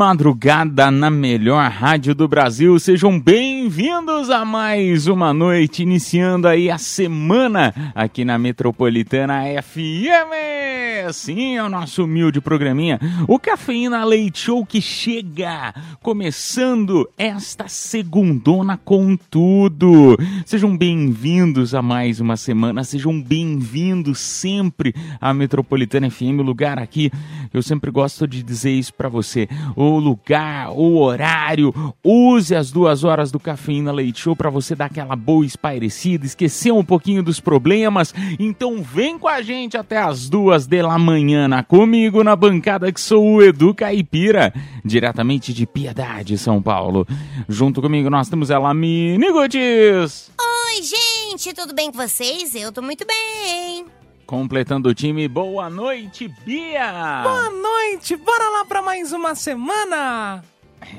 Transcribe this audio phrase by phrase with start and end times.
[0.00, 2.80] Madrugada na melhor rádio do Brasil.
[2.80, 11.12] Sejam bem-vindos a mais uma noite, iniciando aí a semana aqui na Metropolitana FM.
[11.12, 18.78] Sim, é o nosso humilde programinha, o Cafeína Leite Show que chega, começando esta segundona
[18.84, 20.16] com tudo.
[20.44, 27.10] Sejam bem-vindos a mais uma semana, sejam bem-vindos sempre à Metropolitana FM, lugar aqui,
[27.52, 31.74] eu sempre gosto de dizer isso pra você, o lugar, o horário,
[32.04, 36.72] use as duas horas do Cafeína Leite Show pra você dar aquela boa espairecida, esquecer
[36.72, 42.24] um pouquinho dos problemas, então vem com a gente até as duas da manhã, comigo
[42.24, 44.52] na bancada que sou o Edu Caipira,
[44.84, 47.06] diretamente de Piedade, São Paulo.
[47.48, 50.30] Junto comigo nós temos ela, Mini Gutis.
[50.40, 52.54] Oi, gente, tudo bem com vocês?
[52.54, 53.99] Eu tô muito bem.
[54.30, 57.20] Completando o time, boa noite, Bia!
[57.24, 60.44] Boa noite, bora lá pra mais uma semana!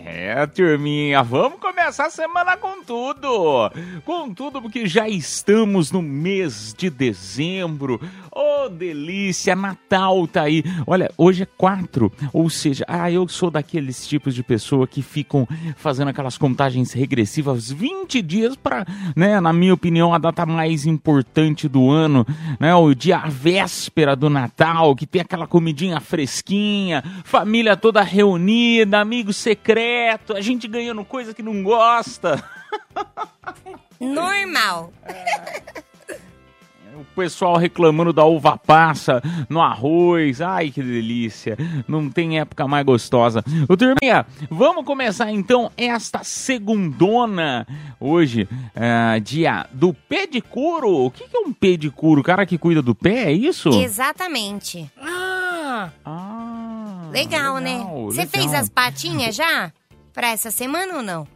[0.04, 3.72] É, turminha, vamos começar a semana com tudo!
[4.04, 8.02] Com tudo, porque já estamos no mês de dezembro.
[8.62, 9.56] Ô, delícia!
[9.56, 10.64] Natal tá aí.
[10.86, 15.48] Olha, hoje é 4, ou seja, ah, eu sou daqueles tipos de pessoa que ficam
[15.76, 18.86] fazendo aquelas contagens regressivas 20 dias para,
[19.16, 22.24] né, na minha opinião, a data mais importante do ano,
[22.60, 29.00] né, o dia a véspera do Natal, que tem aquela comidinha fresquinha, família toda reunida,
[29.00, 32.44] amigo secreto, a gente ganhando coisa que não gosta.
[34.00, 34.94] Normal.
[37.00, 40.42] O pessoal reclamando da uva passa no arroz.
[40.42, 41.58] Ai, que delícia.
[41.88, 43.44] Não tem época mais gostosa.
[43.68, 47.66] Ô, turminha, vamos começar então esta segundona.
[48.00, 51.06] Hoje, é, dia do pedicuro.
[51.06, 52.22] O que é um pedicuro?
[52.22, 53.70] O cara que cuida do pé, é isso?
[53.70, 54.90] Exatamente.
[55.02, 57.84] Ah, Ah, Legal, né?
[58.06, 58.32] Você legal.
[58.32, 59.72] fez as patinhas já?
[60.14, 61.28] Pra essa semana ou não?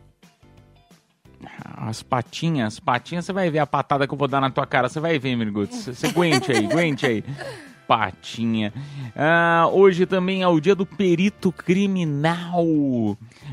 [1.78, 4.66] As patinhas, as patinhas, você vai ver a patada que eu vou dar na tua
[4.66, 4.89] cara.
[4.89, 5.83] Você vai ver, Mirguts.
[5.83, 7.23] Você você aguente aí, aguente aí.
[7.88, 8.73] Patinha.
[9.16, 12.66] Ah, hoje também é o dia do perito criminal.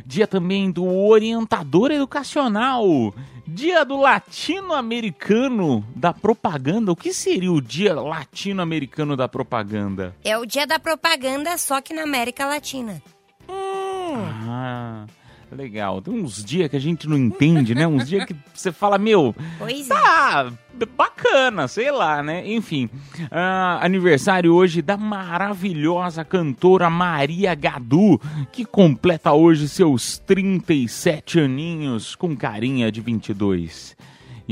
[0.06, 3.14] Dia também do orientador educacional.
[3.47, 6.92] Dia do latino-americano da propaganda.
[6.92, 10.16] O que seria o dia latino-americano da propaganda?
[10.25, 13.02] É o dia da propaganda, só que na América Latina.
[13.48, 15.06] Ah,
[15.54, 16.00] legal.
[16.00, 17.86] Tem uns dias que a gente não entende, né?
[17.86, 19.94] Uns dias que você fala, meu, Pois é.
[19.94, 20.52] Tá,
[20.96, 22.46] bacana, sei lá, né?
[22.46, 22.88] Enfim,
[23.30, 28.20] ah, aniversário hoje da maravilhosa cantora Maria Gadu,
[28.50, 33.96] que completa hoje seus 37 aninhos com carinha de 22.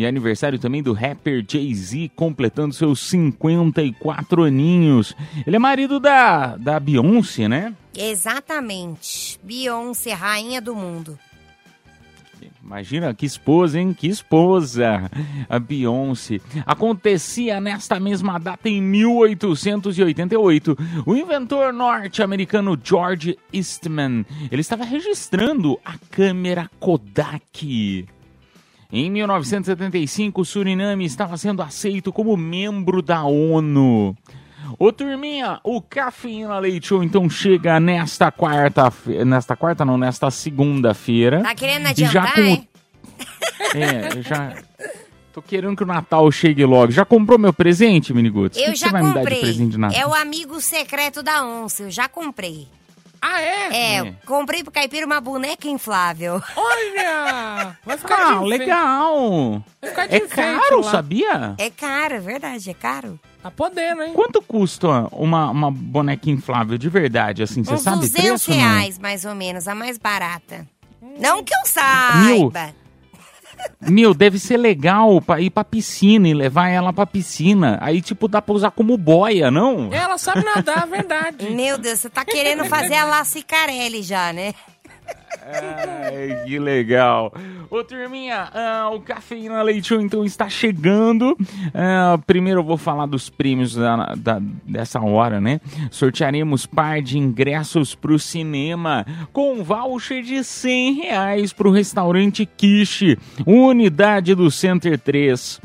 [0.00, 5.14] E aniversário também do rapper Jay-Z, completando seus 54 aninhos.
[5.46, 7.74] Ele é marido da, da Beyoncé, né?
[7.94, 9.38] Exatamente.
[9.44, 11.18] Beyoncé, rainha do mundo.
[12.64, 13.92] Imagina que esposa, hein?
[13.92, 15.10] Que esposa!
[15.50, 16.40] A Beyoncé.
[16.64, 20.78] Acontecia nesta mesma data em 1888.
[21.04, 28.08] O inventor norte-americano George Eastman, ele estava registrando a câmera Kodak.
[28.92, 34.16] Em 1975, o Suriname estava sendo aceito como membro da ONU.
[34.78, 38.92] Ô turminha, o Cafeína Leite Show então chega nesta quarta,
[39.24, 41.42] nesta quarta não, nesta segunda-feira.
[41.42, 42.66] Tá querendo E já adiantar, com
[43.74, 44.22] é?
[44.22, 44.56] já.
[45.32, 46.90] Tô querendo que o Natal chegue logo.
[46.90, 48.58] Já comprou meu presente, Miniguts?
[48.58, 49.40] Eu que já você vai me dar de comprei.
[49.40, 50.00] presente de Natal?
[50.00, 52.66] É o amigo secreto da onça, eu já comprei.
[53.22, 53.96] Ah é?
[53.96, 56.42] É, comprei pro caipira uma boneca inflável.
[56.56, 57.76] Olha!
[57.84, 59.64] Vai ficar de Ah, enfe- legal.
[59.80, 60.90] Vai ficar de É enfeite caro, lá.
[60.90, 61.54] sabia?
[61.58, 63.18] É caro, é verdade, é caro.
[63.42, 64.12] Tá podendo, hein?
[64.12, 67.64] Quanto custa uma, uma boneca inflável de verdade, assim?
[67.64, 68.56] Você Uns sabe 200 preço, não?
[68.58, 70.66] reais, mais ou menos, a mais barata.
[71.18, 72.74] Não que eu saiba.
[73.80, 77.78] Meu, deve ser legal pra ir pra piscina e levar ela pra piscina.
[77.80, 79.92] Aí, tipo, dá pra usar como boia, não?
[79.92, 81.50] Ela sabe nadar, verdade.
[81.50, 84.54] Meu Deus, você tá querendo fazer a Lacicarelli já, né?
[85.42, 87.32] Ai, que legal.
[87.70, 91.36] Ô, turminha, ah, o Cafeína Leite Show, então está chegando.
[91.74, 95.60] Ah, primeiro eu vou falar dos prêmios da, da- dessa hora, né?
[95.90, 104.34] Sortearemos par de ingressos pro cinema com voucher de 100 reais pro restaurante Quiche, unidade
[104.34, 105.60] do Center 3.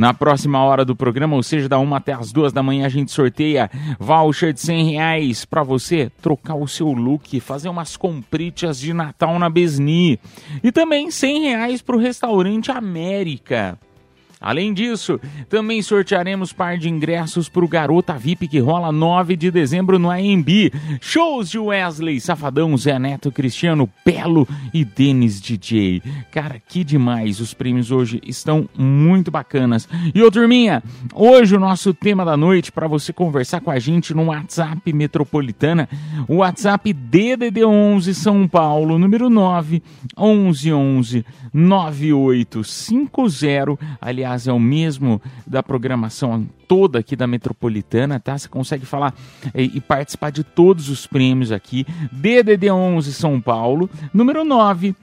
[0.00, 2.88] Na próxima hora do programa, ou seja, da uma até as duas da manhã, a
[2.88, 8.80] gente sorteia voucher de 100 reais para você trocar o seu look, fazer umas compritas
[8.80, 10.18] de Natal na Besni.
[10.64, 13.78] E também 100 reais para o restaurante América.
[14.40, 15.20] Além disso,
[15.50, 20.10] também sortearemos par de ingressos para o Garota VIP que rola 9 de dezembro no
[20.10, 20.72] AMB.
[20.98, 26.02] Shows de Wesley, Safadão, Zé Neto, Cristiano, Belo e Denis DJ.
[26.32, 27.38] Cara, que demais.
[27.38, 29.86] Os prêmios hoje estão muito bacanas.
[30.14, 30.82] E ô turminha,
[31.12, 35.86] hoje o nosso tema da noite para você conversar com a gente no WhatsApp Metropolitana,
[36.26, 39.82] o WhatsApp DDD11 São Paulo, número 9
[40.16, 43.76] 1111 9850.
[44.00, 48.36] Aliás, é o mesmo da programação toda aqui da Metropolitana, tá?
[48.36, 49.14] Você consegue falar
[49.54, 51.86] eh, e, participar de todos os prêmios aqui.
[52.14, 54.94] DDD11 São Paulo, número 9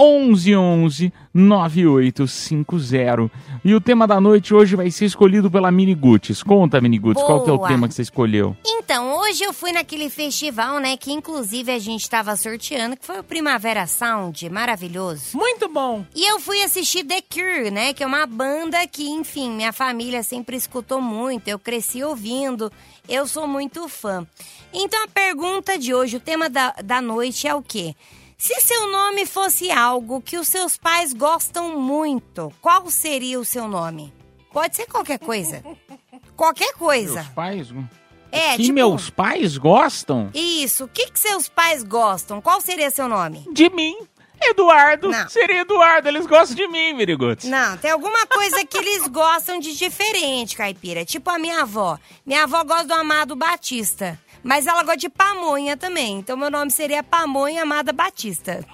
[0.00, 3.30] 1111 9850.
[3.62, 6.42] E o tema da noite hoje vai ser escolhido pela Mini Guts.
[6.42, 7.68] Conta, Mini Guts, qual que é o Boa.
[7.68, 8.56] tema que você escolheu?
[8.64, 13.20] Então, hoje eu fui naquele festival, né, que inclusive a gente tava sorteando, que foi
[13.20, 15.36] o Primavera Sound, maravilhoso.
[15.36, 16.04] Muito bom.
[16.14, 17.92] E eu fui assistir The Cure, né?
[17.92, 21.48] Que é uma banda que, enfim, minha família sempre escutou muito.
[21.48, 22.72] Eu cresci ouvindo.
[23.08, 24.26] Eu sou muito fã.
[24.72, 27.94] Então a pergunta de hoje, o tema da, da noite é o quê?
[28.40, 33.68] Se seu nome fosse algo que os seus pais gostam muito, qual seria o seu
[33.68, 34.14] nome?
[34.50, 35.62] Pode ser qualquer coisa.
[36.34, 37.16] Qualquer coisa.
[37.16, 37.68] Meus pais?
[38.32, 40.30] É, que tipo- meus pais gostam?
[40.32, 40.84] Isso.
[40.84, 42.40] O que, que seus pais gostam?
[42.40, 43.44] Qual seria seu nome?
[43.52, 43.94] De mim.
[44.40, 45.10] Eduardo.
[45.10, 45.28] Não.
[45.28, 46.08] Seria Eduardo.
[46.08, 47.44] Eles gostam de mim, Mini Guts.
[47.44, 51.04] Não, tem alguma coisa que eles gostam de diferente, caipira.
[51.04, 51.98] Tipo a minha avó.
[52.24, 54.18] Minha avó gosta do Amado Batista.
[54.42, 56.18] Mas ela gosta de pamonha também.
[56.18, 58.64] Então meu nome seria Pamonha Amada Batista.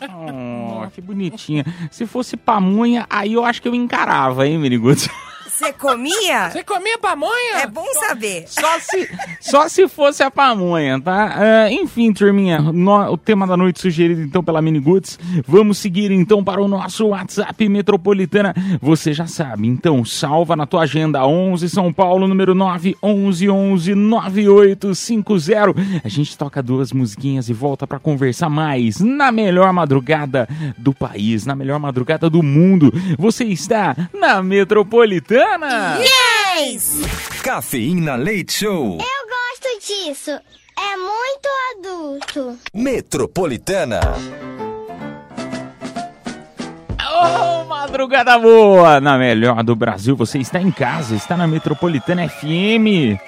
[0.00, 1.64] Oh, que bonitinha.
[1.90, 5.08] Se fosse pamonha, aí eu acho que eu encarava, hein, Mini Guts?
[5.58, 6.50] Você comia?
[6.50, 7.56] Você comia pamonha?
[7.62, 8.44] É bom saber.
[8.46, 9.10] Só se,
[9.40, 11.34] só se fosse a pamonha, tá?
[11.36, 15.18] Ah, enfim, turminha, no- o tema da noite sugerido então pela Mini Goods.
[15.48, 18.54] Vamos seguir então para o nosso WhatsApp Metropolitana.
[18.80, 23.94] Você já sabe, então salva na tua agenda 11 São Paulo, número 9 11 11
[23.96, 25.74] 9850.
[26.04, 31.44] A gente toca duas musiquinhas e volta para conversar mais na melhor madrugada do país,
[31.44, 32.92] na melhor madrugada do mundo.
[33.18, 35.47] Você está na Metropolitana.
[35.48, 37.40] Yes!
[37.42, 38.98] Cafeína Leite Show.
[38.98, 40.30] Eu gosto disso.
[40.30, 41.48] É muito
[41.78, 42.58] adulto.
[42.74, 44.00] Metropolitana.
[47.00, 49.00] Ô, madrugada boa!
[49.00, 53.18] Na melhor do Brasil, você está em casa, está na Metropolitana FM.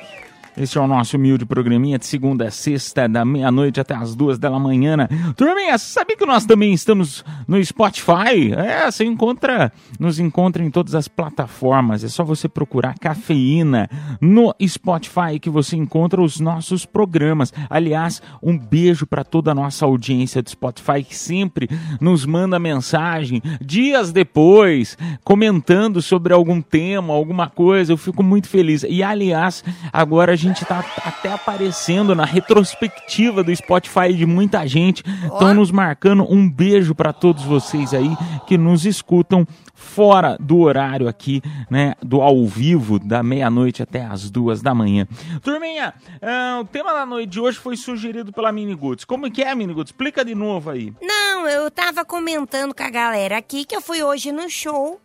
[0.57, 4.39] Este é o nosso humilde programinha de segunda a sexta, da meia-noite até as duas
[4.39, 4.97] da manhã.
[4.97, 5.09] né?
[5.37, 8.53] Turminha, sabia que nós também estamos no Spotify?
[8.57, 12.03] É, você encontra, nos encontra em todas as plataformas.
[12.03, 13.89] É só você procurar cafeína
[14.21, 17.53] no Spotify que você encontra os nossos programas.
[17.69, 21.69] Aliás, um beijo para toda a nossa audiência do Spotify que sempre
[22.01, 27.93] nos manda mensagem dias depois, comentando sobre algum tema, alguma coisa.
[27.93, 28.85] Eu fico muito feliz.
[28.89, 35.05] E aliás, agora a gente tá até aparecendo na retrospectiva do Spotify de muita gente.
[35.25, 36.27] Estão nos marcando.
[36.29, 38.11] Um beijo para todos vocês aí
[38.47, 44.31] que nos escutam fora do horário aqui, né, do ao vivo, da meia-noite até as
[44.31, 45.07] duas da manhã.
[45.43, 49.05] Turminha, ah, o tema da noite de hoje foi sugerido pela Mini Goods.
[49.05, 49.91] Como que é, Mini Goods?
[49.91, 50.93] Explica de novo aí.
[51.03, 55.01] Não, eu tava comentando com a galera aqui que eu fui hoje no show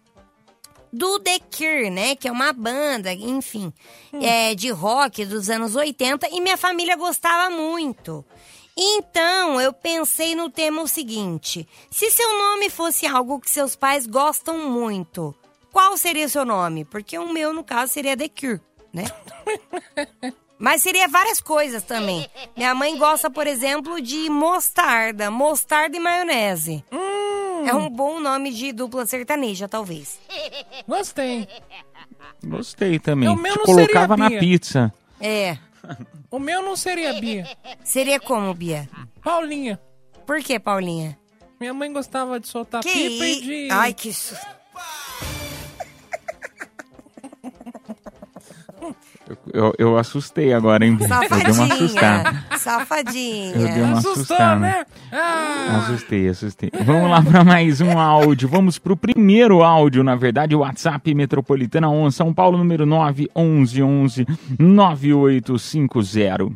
[0.96, 2.16] do The Cure, né?
[2.16, 3.72] Que é uma banda, enfim,
[4.22, 8.26] é, de rock dos anos 80 e minha família gostava muito.
[8.78, 14.08] Então, eu pensei no tema o seguinte: se seu nome fosse algo que seus pais
[14.08, 15.36] gostam muito,
[15.72, 16.86] qual seria o seu nome?
[16.86, 18.62] Porque o meu, no caso, seria The Cure,
[18.94, 19.04] né?
[20.58, 22.30] Mas seria várias coisas também.
[22.56, 26.84] Minha mãe gosta, por exemplo, de mostarda, mostarda e maionese.
[27.68, 30.20] É um bom nome de dupla sertaneja, talvez.
[30.88, 31.48] Gostei.
[32.44, 33.28] Gostei também.
[33.30, 34.40] O meu Te não colocava seria na Bia.
[34.40, 34.94] pizza.
[35.20, 35.58] É.
[36.32, 37.48] O meu não seria Bia.
[37.84, 38.88] Seria como, Bia?
[39.24, 39.80] Paulinha.
[40.26, 41.18] Por que, Paulinha?
[41.60, 43.68] Minha mãe gostava de soltar Que pipa e i- de...
[43.72, 44.36] Ai, que su...
[49.52, 50.98] Eu, eu assustei agora, hein?
[51.00, 52.24] Eu dei uma assustada.
[52.58, 52.58] Safadinha.
[52.58, 53.52] Safadinha.
[53.56, 54.56] Eu dei uma Assustou, assustada.
[54.60, 54.86] né?
[55.12, 56.72] Ah, Assustei, assustei.
[56.84, 58.48] Vamos lá para mais um áudio.
[58.48, 64.28] Vamos para o primeiro áudio, na verdade, o WhatsApp Metropolitana 1, São Paulo, número 911
[64.60, 66.52] 9850.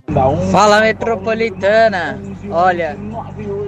[0.52, 2.98] Fala metropolitana, olha,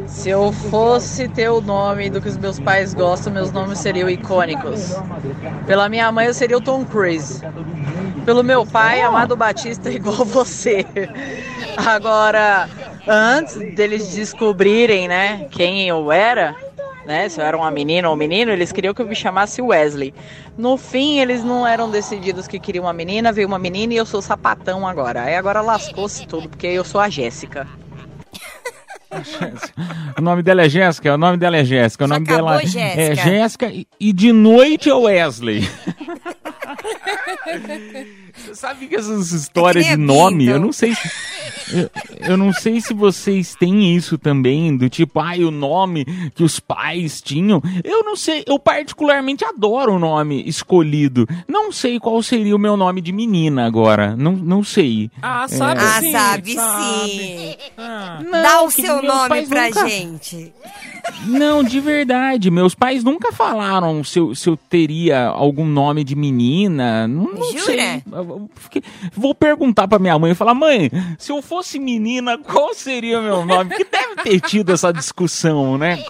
[0.08, 4.10] se eu fosse ter o nome do que os meus pais gostam, meus nomes seriam
[4.10, 4.96] icônicos.
[5.66, 7.42] Pela minha mãe eu seria o Tom Cruise.
[8.26, 10.86] Pelo meu pai, Amado Batista é igual você.
[11.78, 12.68] Agora,
[13.08, 16.56] antes deles descobrirem, né, quem eu era,
[17.06, 19.62] né, se eu era uma menina ou um menino, eles queriam que eu me chamasse
[19.62, 20.14] Wesley.
[20.58, 24.06] No fim, eles não eram decididos que queriam uma menina, veio uma menina e eu
[24.06, 25.24] sou sapatão agora.
[25.24, 27.68] Aí agora lascou-se tudo, porque eu sou a Jéssica.
[30.18, 32.66] O nome dela é Jéssica, o nome dela é Jéssica, o nome acabou dela é
[32.66, 33.16] Jéssica.
[33.16, 35.68] Jéssica e, e de noite é Wesley.
[38.52, 40.14] Você sabe que essas histórias de Acredito.
[40.14, 41.10] nome, eu não sei se,
[41.72, 41.90] eu,
[42.32, 46.04] eu não sei se vocês têm isso também, do tipo, ai, o nome
[46.36, 47.62] que os pais tinham.
[47.84, 51.26] Eu não sei, eu particularmente adoro o nome escolhido.
[51.48, 55.10] Não sei qual seria o meu nome de menina agora, não, não sei.
[55.22, 56.12] ah, sabe Ah, sim.
[56.12, 57.56] sabe sim.
[57.78, 60.54] Ah, Dá o seu nome pra nunca- gente.
[61.26, 62.52] Não, de verdade.
[62.52, 67.08] Meus pais nunca falaram se eu, se eu teria algum nome de menina.
[67.08, 67.62] Não, não Jura?
[67.64, 68.04] sei.
[68.56, 68.84] Fiquei-
[69.14, 73.24] Vou perguntar pra minha mãe e falar: mãe, se eu fosse menina, qual seria o
[73.24, 73.70] meu nome?
[73.70, 76.04] Porque deve ter tido essa discussão, né?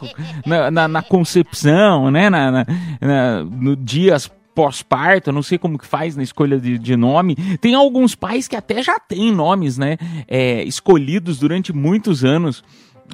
[0.45, 2.29] Na, na- na concepção, né?
[2.29, 2.65] Na, na-
[3.01, 7.35] na- no dias pós-parto, não sei como que faz na escolha de, de nome.
[7.61, 9.97] Tem alguns pais que até já têm nomes, né?
[10.27, 12.61] é, escolhidos durante muitos anos.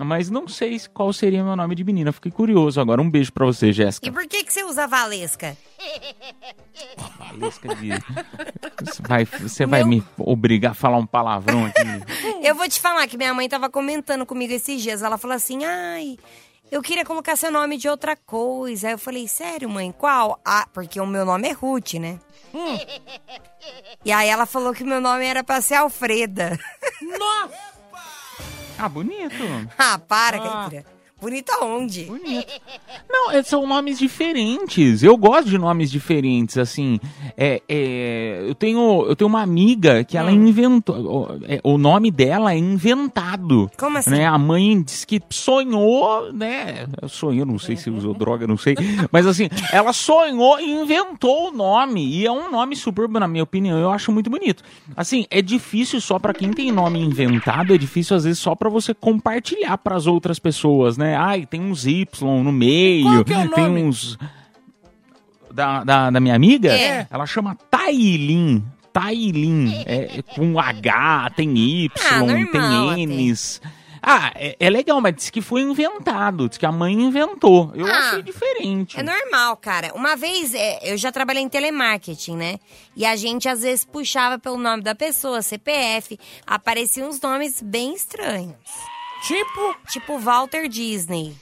[0.05, 2.11] Mas não sei se- qual seria meu nome de menina.
[2.11, 3.01] Fiquei curioso agora.
[3.01, 4.11] Um beijo pra você, E Jéssica.
[4.11, 5.57] por que, que você usa Valesca?
[7.19, 7.89] Valesca de-
[8.85, 11.81] Você vai, você vai me obrigar a falar um palavrão aqui?
[12.43, 15.01] Eu vou te falar que minha mãe tava comentando comigo esses dias.
[15.01, 16.17] Ela falou assim: ai,
[16.71, 18.87] eu queria colocar seu nome de outra coisa.
[18.87, 20.39] Aí eu falei: sério, mãe, qual?
[20.45, 22.19] Ah, porque o meu nome é Ruth, né?
[24.05, 26.57] E aí ela falou que meu nome era pra ser Alfreda.
[28.77, 29.43] Ah, bonito.
[29.77, 30.96] ah, para, Caipira.
[31.19, 32.03] Bonito aonde?
[32.03, 32.45] Bonito.
[33.09, 35.01] Não, é- são nomes diferentes.
[35.01, 36.99] Eu gosto de nomes diferentes, assim.
[37.35, 40.95] É, é, eu, tenho, eu tenho uma amiga que ela inventou.
[40.95, 43.69] O, é, o nome dela é inventado.
[43.77, 44.11] Como assim?
[44.11, 44.27] Né?
[44.27, 46.85] A mãe disse que sonhou, né?
[47.07, 48.75] Sonhou, não sei se usou droga, não sei.
[49.11, 52.05] Mas assim, ela sonhou e inventou o nome.
[52.07, 54.63] E é um nome super, na minha opinião, eu acho muito bonito.
[54.95, 58.69] Assim, é difícil só pra quem tem nome inventado, é difícil às vezes só pra
[58.69, 61.06] você compartilhar pras outras pessoas, né?
[61.15, 62.05] Ai, tem uns Y
[62.43, 64.17] no meio, é tem uns.
[65.51, 66.71] Da, da, da minha amiga?
[66.71, 67.07] É.
[67.09, 68.63] Ela chama Tailin.
[68.91, 69.83] Tailin.
[69.85, 73.61] É, com H, tem Y, Ah, normal tem N's.
[74.09, 76.47] Ah, é, é legal, mas disse que foi inventado.
[76.47, 77.71] Disse que a mãe inventou.
[77.75, 78.99] Eu Ah, achei diferente.
[78.99, 79.91] É normal, cara.
[79.95, 82.55] Uma vez, é, eu já trabalhei em telemarketing, né?
[82.95, 86.17] E a gente às vezes puxava pelo nome da pessoa, CPF.
[86.45, 88.55] Apareciam uns nomes bem estranhos.
[89.21, 89.75] Tipo...
[89.89, 91.35] Tipo Walter Disney.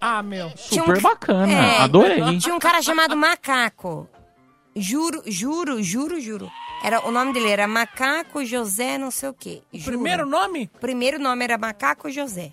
[0.00, 0.46] Ah, meu.
[0.48, 1.52] Um Super ca- bacana.
[1.52, 2.38] É, Adorei.
[2.38, 4.08] Tinha um cara chamado Macaco.
[4.74, 6.50] Juro, juro, juro, juro.
[6.82, 9.62] Era, o nome dele era Macaco José não sei o quê.
[9.72, 9.92] Juro.
[9.96, 10.70] Primeiro nome?
[10.80, 12.52] Primeiro nome era Macaco José.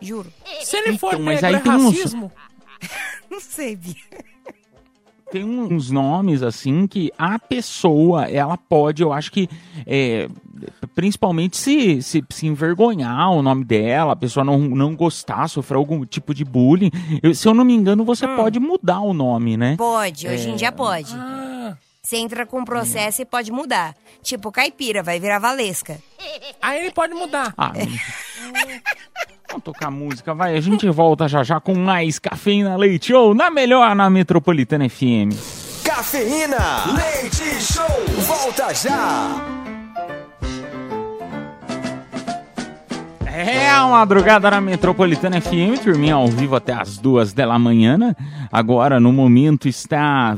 [0.00, 0.32] Juro.
[0.62, 2.32] Se ele for Então, mas aí é uns- racismo?
[3.30, 3.94] Não sei, Bia.
[5.30, 9.48] Tem uns nomes, assim, que a pessoa, ela pode, eu acho que,
[9.86, 10.28] é,
[10.94, 16.04] principalmente se, se, se envergonhar o nome dela, a pessoa não, não gostar, sofrer algum
[16.04, 16.90] tipo de bullying.
[17.22, 18.36] Eu- se eu não me engano, você Hum.
[18.36, 19.76] pode mudar o nome, né?
[19.76, 21.14] Pode, hoje em dia pode.
[21.14, 23.94] Ah, Você entra com um processo e pode mudar.
[24.22, 25.98] Tipo, caipira, vai virar Valesca.
[26.60, 27.52] aí ele pode mudar.
[27.56, 27.72] Ah,
[29.48, 30.56] Vamos tocar música, vai.
[30.56, 35.34] A gente volta já já com mais Cafeína Leite Show na melhor na Metropolitana FM.
[35.84, 36.84] Cafeína.
[36.94, 38.06] Leite Show.
[38.26, 39.79] Volta já.
[43.42, 47.96] É a madrugada na Metropolitana FM, turminha ao vivo até as duas da manhã.
[47.96, 48.14] né?
[48.52, 50.36] Agora, no momento, está,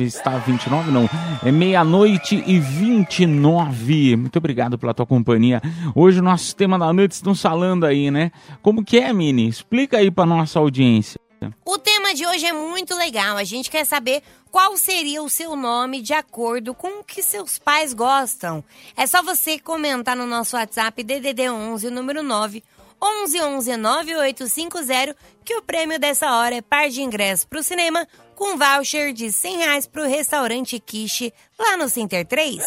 [0.00, 1.08] está 29, não,
[1.44, 4.16] é meia-noite e 29.
[4.16, 5.60] Muito obrigado pela tua companhia.
[5.94, 8.30] Hoje o nosso tema da noite estão falando aí, né?
[8.62, 9.46] Como que é, Mini?
[9.46, 11.20] Explica aí pra nossa audiência.
[11.64, 13.36] O tema de hoje é muito legal.
[13.36, 17.58] A gente quer saber qual seria o seu nome de acordo com o que seus
[17.58, 18.64] pais gostam.
[18.96, 22.62] É só você comentar no nosso WhatsApp DDD 11, o número 9
[23.00, 28.58] 11 11 9850 que o prêmio dessa hora é par de ingressos pro cinema com
[28.58, 32.64] voucher de 100 reais pro restaurante Quiche lá no Center 3.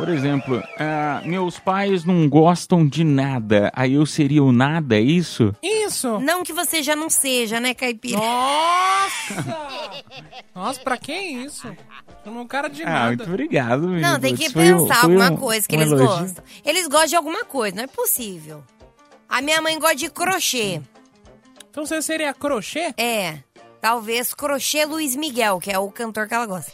[0.00, 3.70] Por exemplo, ah, meus pais não gostam de nada.
[3.74, 5.54] Aí eu seria o nada, é isso?
[5.62, 6.18] Isso!
[6.20, 8.18] Não que você já não seja, né, Caipira?
[8.18, 9.34] Nossa!
[10.54, 11.68] Nossa, pra que isso?
[12.24, 13.06] Eu não cara de Ah, nada.
[13.08, 14.00] muito obrigado, menino.
[14.08, 16.18] Não, tem que Isso foi pensar foi alguma um- coisa que um eles elogio.
[16.18, 16.44] gostam.
[16.64, 18.64] Eles gostam de alguma coisa, não é possível.
[19.28, 20.80] A minha mãe gosta de crochê.
[21.70, 22.92] Então você seria crochê?
[22.96, 23.38] É,
[23.82, 26.72] talvez crochê Luiz Miguel, que é o cantor que ela gosta.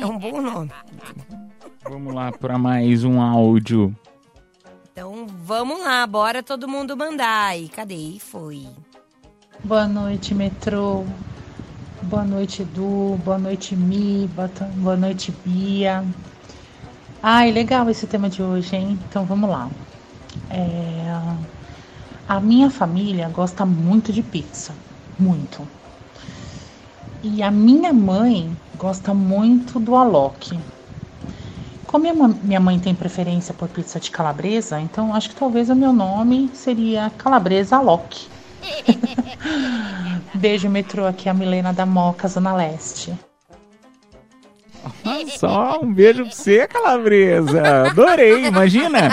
[0.00, 0.70] É um bom nome.
[1.84, 3.94] Vamos lá para mais um áudio.
[4.92, 7.58] Então vamos lá, bora todo mundo mandar.
[7.58, 7.94] E cadê?
[7.94, 8.66] E foi.
[9.64, 11.04] Boa noite, metrô.
[12.02, 13.18] Boa noite, Edu.
[13.24, 14.28] Boa noite, Mi.
[14.76, 16.04] Boa noite, Bia.
[17.22, 18.98] Ai, legal esse tema de hoje, hein?
[19.08, 19.70] Então vamos lá.
[20.50, 21.16] É,
[22.28, 24.74] A minha família gosta muito de pizza.
[25.18, 25.66] Muito.
[27.22, 30.58] E a minha mãe gosta muito do Alok.
[31.92, 32.06] Como
[32.42, 36.50] minha mãe tem preferência por pizza de calabresa, então acho que talvez o meu nome
[36.54, 38.28] seria Calabresa Alok.
[40.32, 41.04] Beijo, metrô.
[41.06, 43.12] Aqui é a Milena da Moca, Zona Leste.
[45.36, 47.88] Só um beijo pra você, Calabresa.
[47.90, 49.10] Adorei, imagina.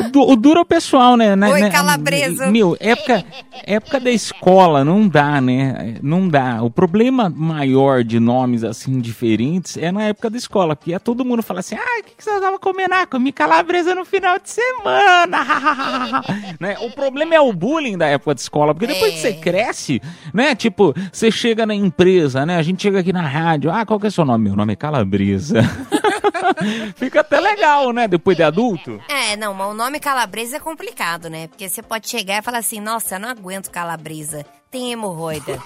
[0.00, 1.34] O, du- o duro é o pessoal, né?
[1.36, 2.50] né- Oi, né- Calabresa.
[2.50, 3.24] Meu, época,
[3.64, 5.96] época da escola, não dá, né?
[6.02, 6.62] Não dá.
[6.62, 11.24] O problema maior de nomes assim diferentes é na época da escola, porque é todo
[11.24, 12.94] mundo fala assim: ah, o que, que você tava comendo?
[12.94, 15.38] Ah, comi calabresa no final de semana.
[16.58, 16.76] né?
[16.80, 19.20] O problema é o bullying da época de escola, porque depois que É.
[19.20, 20.02] você cresce,
[20.32, 20.54] né?
[20.54, 22.56] Tipo, você chega na empresa, né?
[22.56, 24.44] A gente chega aqui na rádio, ah, qual que é o seu nome?
[24.44, 25.60] Meu nome é Calabresa.
[26.96, 28.06] Fica até legal, né?
[28.08, 29.00] Depois de adulto.
[29.08, 31.48] É, não, mas o nome calabresa é complicado, né?
[31.48, 34.44] Porque você pode chegar e falar assim, nossa, eu não aguento calabresa.
[34.70, 35.58] Tem hemorroida.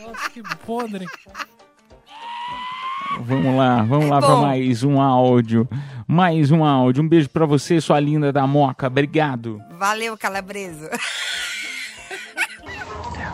[0.00, 1.06] Nossa, que podre.
[3.22, 5.68] Vamos lá, vamos lá para mais um áudio.
[6.06, 7.02] Mais um áudio.
[7.02, 8.86] Um beijo pra você, sua linda da Moca.
[8.86, 9.60] Obrigado.
[9.72, 10.90] Valeu, calabresa.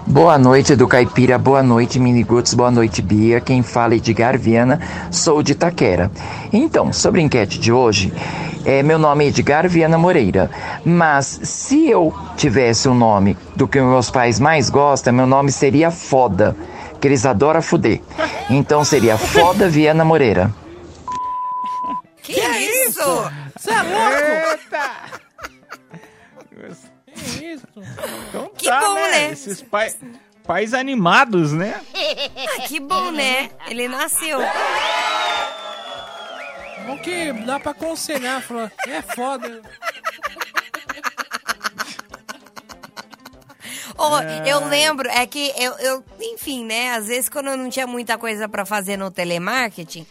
[0.09, 3.41] Boa noite do Caipira, boa noite Miniguts, boa noite Bia.
[3.41, 6.13] Quem fala é Edgar Viana, sou de Itaquera.
[6.53, 8.13] Então, sobre a enquete de hoje,
[8.65, 10.49] é, meu nome é Edgar Viana Moreira.
[10.85, 15.91] Mas se eu tivesse um nome do que meus pais mais gostam, meu nome seria
[15.91, 16.57] Foda,
[17.01, 18.01] que eles adoram fuder.
[18.49, 20.55] Então seria Foda Viana Moreira.
[22.23, 23.31] Que, isso?
[23.57, 24.51] Você é louco?
[24.53, 25.26] Eita!
[27.27, 27.67] Que isso?
[28.29, 29.31] Então Que bom, né?
[29.33, 29.99] Esses pais,
[30.45, 31.81] pais animados, né?
[31.95, 33.51] Ah, que bom, né?
[33.69, 34.39] Ele nasceu.
[36.87, 39.61] Bom que dá pra aconselhar, falou, é foda.
[43.99, 46.93] Oh, Eu lembro, é que eu, eu, enfim, né?
[46.93, 50.07] Às vezes quando eu não tinha muita coisa pra fazer no telemarketing,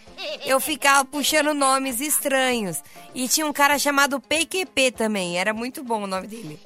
[0.46, 2.82] eu ficava puxando nomes estranhos.
[3.14, 6.60] E tinha um cara chamado PQP também, era muito bom o nome dele.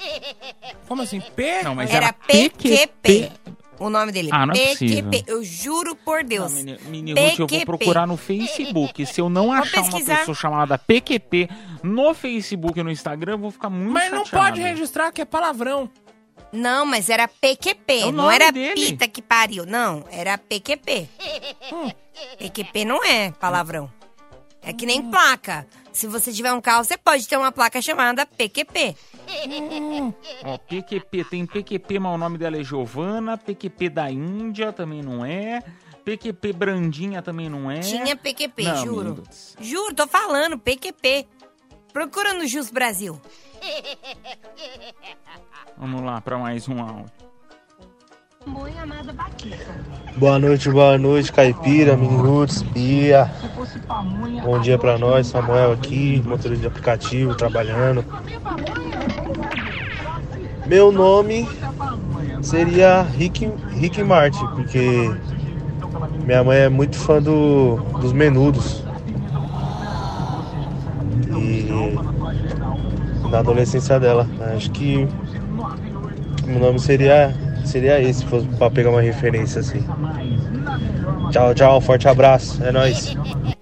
[0.87, 1.21] Como assim?
[1.21, 1.63] P?
[1.63, 3.31] Não, mas Era era PQP.
[3.79, 4.27] O nome dele.
[4.31, 5.01] Ah, não é PQP.
[5.03, 5.23] possível.
[5.25, 6.51] Eu juro por Deus.
[6.51, 7.65] Não, mini Ruth, eu vou PQP.
[7.65, 9.05] procurar no Facebook.
[9.07, 11.47] Se eu não achar uma pessoa chamada PQP
[11.81, 14.45] no Facebook e no Instagram, eu vou ficar muito Mas não chateado.
[14.47, 15.89] pode registrar que é palavrão.
[16.51, 18.73] Não, mas era PQP, É não era dele.
[18.75, 21.07] pita que pariu, não, era PQP.
[21.71, 21.91] Hum.
[22.39, 23.91] PQP não é palavrão.
[24.61, 24.87] É que Hum.
[24.87, 25.65] nem placa.
[25.93, 28.95] Se você tiver um carro, você pode ter uma placa chamada PQP.
[30.43, 33.37] Ó, PQP, tem PQP, mas o nome dela é Giovana.
[33.37, 35.61] PQP da Índia também não é.
[36.03, 37.79] PQP Brandinha também não é.
[37.81, 39.23] Tinha PQP, Não, juro.
[39.59, 41.27] Juro, tô falando, PQP.
[41.93, 43.19] Procura no Jus Brasil.
[45.77, 47.11] Vamos lá para mais um áudio.
[50.17, 53.29] Boa noite, boa noite, Caipira, Minutos, Bia.
[54.43, 58.03] Bom dia pra nós, Samuel aqui, motorista de aplicativo, trabalhando.
[60.65, 61.47] Meu nome
[62.41, 65.11] seria Rick, Rick Martin, porque
[66.25, 68.83] minha mãe é muito fã do, dos menudos.
[71.37, 71.69] E
[73.29, 74.27] na adolescência dela.
[74.55, 75.07] Acho que
[76.47, 77.33] o nome seria,
[77.65, 79.83] seria esse, se fosse pra pegar uma referência assim.
[81.31, 83.15] Tchau, tchau, forte abraço, é nóis.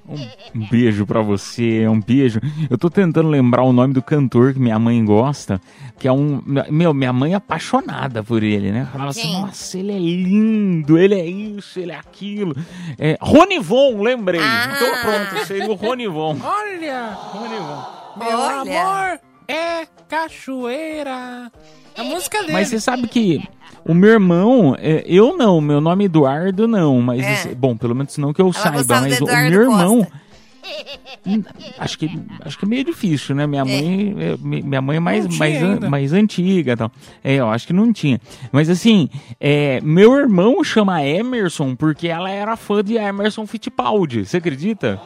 [0.07, 2.39] Um Um beijo pra você, um beijo.
[2.69, 5.61] Eu tô tentando lembrar o nome do cantor que minha mãe gosta,
[5.99, 6.41] que é um.
[6.69, 8.87] Meu, minha mãe é apaixonada por ele, né?
[8.91, 12.55] Falava assim, nossa, ele é lindo, ele é isso, ele é aquilo.
[12.97, 14.41] É, Ronivon, lembrei.
[14.41, 14.73] Ah.
[14.75, 16.37] Então pronto, seria o Ronivon.
[16.41, 17.85] Olha, Ronivon.
[18.17, 18.61] meu Olha.
[18.61, 21.51] amor é cachoeira.
[21.97, 22.53] A música dele.
[22.53, 23.41] Mas você sabe que
[23.85, 27.33] o meu irmão, é, eu não, meu nome é Eduardo não, mas É.
[27.33, 30.27] esse- bom, pelo menos não que eu saiba, gostava do mas o meu irmão Costa.
[31.79, 32.09] Acho que
[32.41, 33.45] acho que é meio difícil, né?
[33.47, 36.91] Minha mãe, é, mi- minha mãe é mais mais, an- mais antiga, e tal.
[37.23, 38.19] É, eu acho que não tinha.
[38.51, 44.25] Mas assim, é, meu irmão chama Emerson porque ela era fã de Emerson Fittipaldi.
[44.25, 44.99] Você acredita?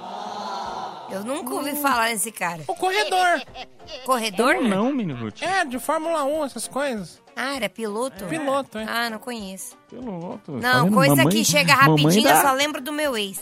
[1.12, 2.62] Eu nunca ouvi falar nesse cara.
[2.67, 3.41] O corredor.
[4.06, 4.56] Corredor?
[4.56, 5.41] Ou não, Mini Ruth?
[5.41, 7.21] É, de Fórmula 1, essas coisas.
[7.36, 8.26] Ah, era piloto?
[8.26, 8.86] Piloto, é.
[8.88, 9.76] Ah, não conheço.
[9.89, 10.52] Piloto.
[10.54, 13.39] Não, Tá coisa Mamãe- que chega rapidinho, dá- eu só lembro do meu ex.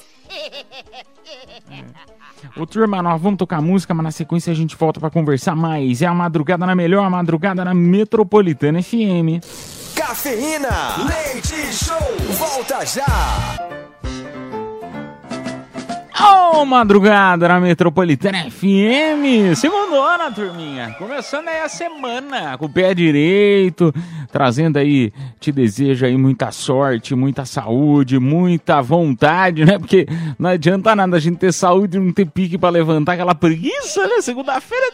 [2.55, 6.01] Ô turma, nós vamos tocar música, mas na sequência a gente volta pra conversar mais.
[6.01, 9.41] É a madrugada na melhor, a madrugada na Metropolitana FM.
[9.95, 10.69] Cafeína,
[11.07, 11.97] leite show,
[12.37, 13.88] volta já.
[16.21, 20.93] Ô, madrugada na Metropolitana FM, segundona, turminha.
[20.97, 23.93] Começando aí a semana com o pé direito,
[24.29, 29.79] trazendo aí, te desejo aí muita sorte, muita saúde, muita vontade, né?
[29.79, 33.33] Porque não adianta nada a gente ter saúde e não ter pique pra levantar aquela
[33.33, 34.21] preguiça, né?
[34.21, 34.91] Segunda-feira é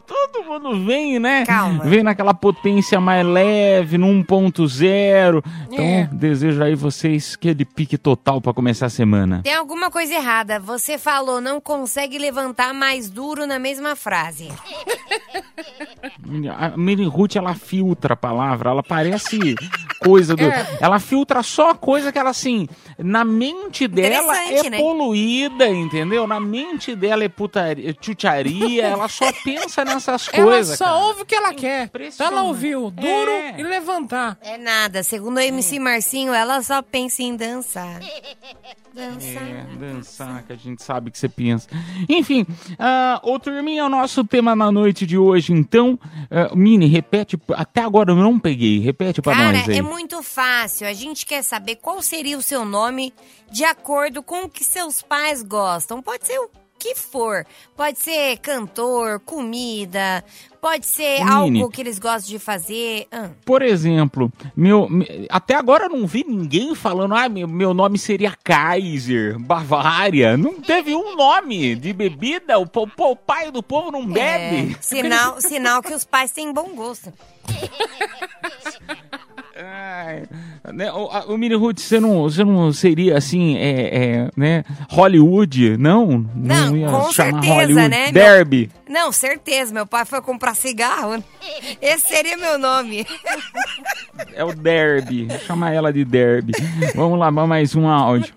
[0.00, 1.44] todo mundo vem, né?
[1.46, 1.84] Calma.
[1.84, 5.42] Vem naquela potência mais leve, no 1.0.
[5.70, 6.08] Então, É.
[6.12, 9.40] desejo aí vocês aquele pique total pra começar a semana.
[9.42, 10.58] Tem alguma coisa errada.
[10.60, 14.48] Você falou não consegue levantar mais duro na mesma frase.
[16.58, 19.54] A Mary Ruth, ela filtra a palavra, ela parece
[20.00, 20.44] coisa do.
[20.44, 20.66] É.
[20.80, 24.78] Ela filtra só coisa que ela, assim, na mente dela é né?
[24.78, 26.26] poluída, entendeu?
[26.26, 30.76] Na mente dela é putaria, chucharia, ela só pensa nessas Ela coisas.
[30.78, 30.96] só cara.
[30.98, 31.90] ouve o que ela quer.
[31.94, 33.54] Então ela ouviu duro É.
[33.58, 34.36] e levantar.
[34.42, 35.02] É nada.
[35.02, 38.00] Segundo o MC Marcinho, ela só pensa em dançar.
[38.94, 39.42] Dançar.
[39.42, 41.68] É, dançar, que a gente sabe que você pensa.
[42.08, 42.46] Enfim,
[42.78, 45.98] ah, ô turminha, o nosso tema na noite de hoje, então.
[46.30, 49.78] ah, Mini, repete, até agora eu não peguei, repete pra Cara, nós aí.
[49.78, 50.86] é muito fácil.
[50.88, 53.12] A gente quer saber qual seria o seu nome
[53.52, 56.00] de acordo com o que seus pais gostam.
[56.00, 56.48] Pode ser o
[56.94, 57.44] que for.
[57.76, 60.24] Pode ser cantor, comida,
[60.60, 61.60] pode ser Nini.
[61.60, 63.06] algo que eles gostam de fazer.
[63.12, 67.72] Ah, Por exemplo, meu, me- até agora eu não vi ninguém falando, ah, meu, meu
[67.74, 70.36] nome seria Kaiser, Bavária.
[70.36, 74.74] Não teve um nome de bebida, o, po- o pai do povo não bebe.
[74.78, 77.12] é, sinal, sinal que os pais têm bom gosto.
[79.98, 80.24] Ai,
[80.74, 85.78] né, o, o Mini Ruth, você não, você não seria assim, é, é, né, Hollywood,
[85.78, 86.18] não?
[86.34, 87.88] Não, ia com chamar certeza, Hollywood.
[87.88, 88.70] né, meu- Derby.
[88.86, 89.72] Não, certeza.
[89.72, 91.24] Meu pai foi comprar cigarro.
[91.80, 93.06] Esse seria meu nome.
[94.34, 95.28] É o Derby.
[95.46, 96.52] Chama ela de Derby.
[96.94, 98.34] Vamos lá, mais um áudio.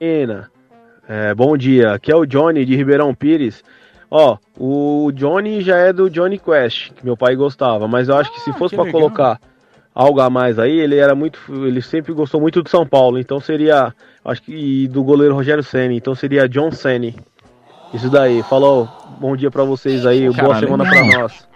[0.00, 0.50] Ena,
[1.08, 1.92] é, bom dia.
[1.92, 3.62] Aqui é o Johnny de Ribeirão Pires.
[4.14, 8.30] Ó, o Johnny já é do Johnny Quest, que meu pai gostava, mas eu acho
[8.30, 9.00] que se fosse Ah, pra legal.
[9.00, 9.40] colocar
[9.94, 13.40] algo a mais aí, ele era muito, ele sempre gostou muito do São Paulo, então
[13.40, 17.16] seria, acho que e do goleiro Rogério Ceni, então seria John Ceni.
[17.94, 18.42] Isso daí.
[18.42, 18.86] Falou.
[19.18, 20.90] Bom dia pra vocês aí, boa Caralho, semana não.
[20.90, 21.48] pra nós.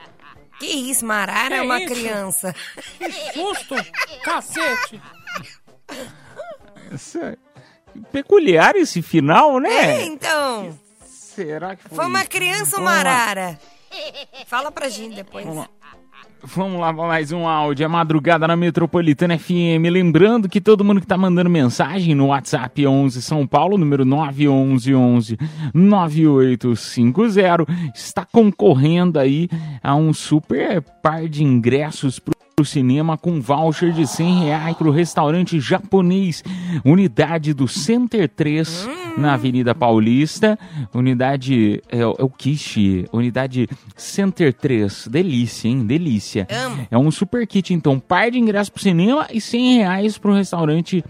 [0.59, 1.95] Que isso, Marara é uma isso?
[1.95, 2.55] criança.
[2.99, 3.75] Que susto!
[4.25, 4.99] Cacete!
[6.93, 7.37] Essa-
[8.13, 10.01] Peculiar esse final, né?
[10.01, 10.79] É, então.
[11.37, 11.97] Será que foi?
[11.97, 13.05] Foi uma criança ou Vamos lá.
[13.05, 13.59] Marara?
[14.47, 15.45] Fala pra gente depois.
[15.45, 15.69] Vamos lá.
[16.43, 17.85] Vamos lá, mais um áudio.
[17.85, 19.85] É madrugada na Metropolitana FM.
[19.91, 25.37] Lembrando que todo mundo que tá mandando mensagem no WhatsApp 11 São Paulo, número 911
[25.75, 29.51] 9850, está concorrendo aí
[29.83, 34.91] a um super par de ingressos pro pro cinema com voucher de 100 reais pro
[34.91, 36.43] restaurante japonês,
[36.87, 38.89] unidade do Center 3,
[39.19, 40.59] na Avenida Paulista,
[40.95, 46.49] unidade, é, o- é o Kishi, unidade Center 3, delícia, hein, delícia.
[46.91, 51.05] É um super kit, então, par de ingressos pro cinema e 100 reais pro restaurante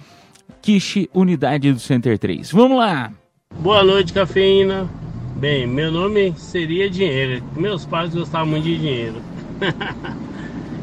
[0.61, 2.51] Kishi, unidade do Center 3.
[2.51, 3.13] Vamos lá!
[3.61, 4.91] Boa noite, cafeína.
[5.37, 7.41] Bem, meu nome seria Dinheiro.
[7.57, 9.23] Meus pais gostavam muito de dinheiro.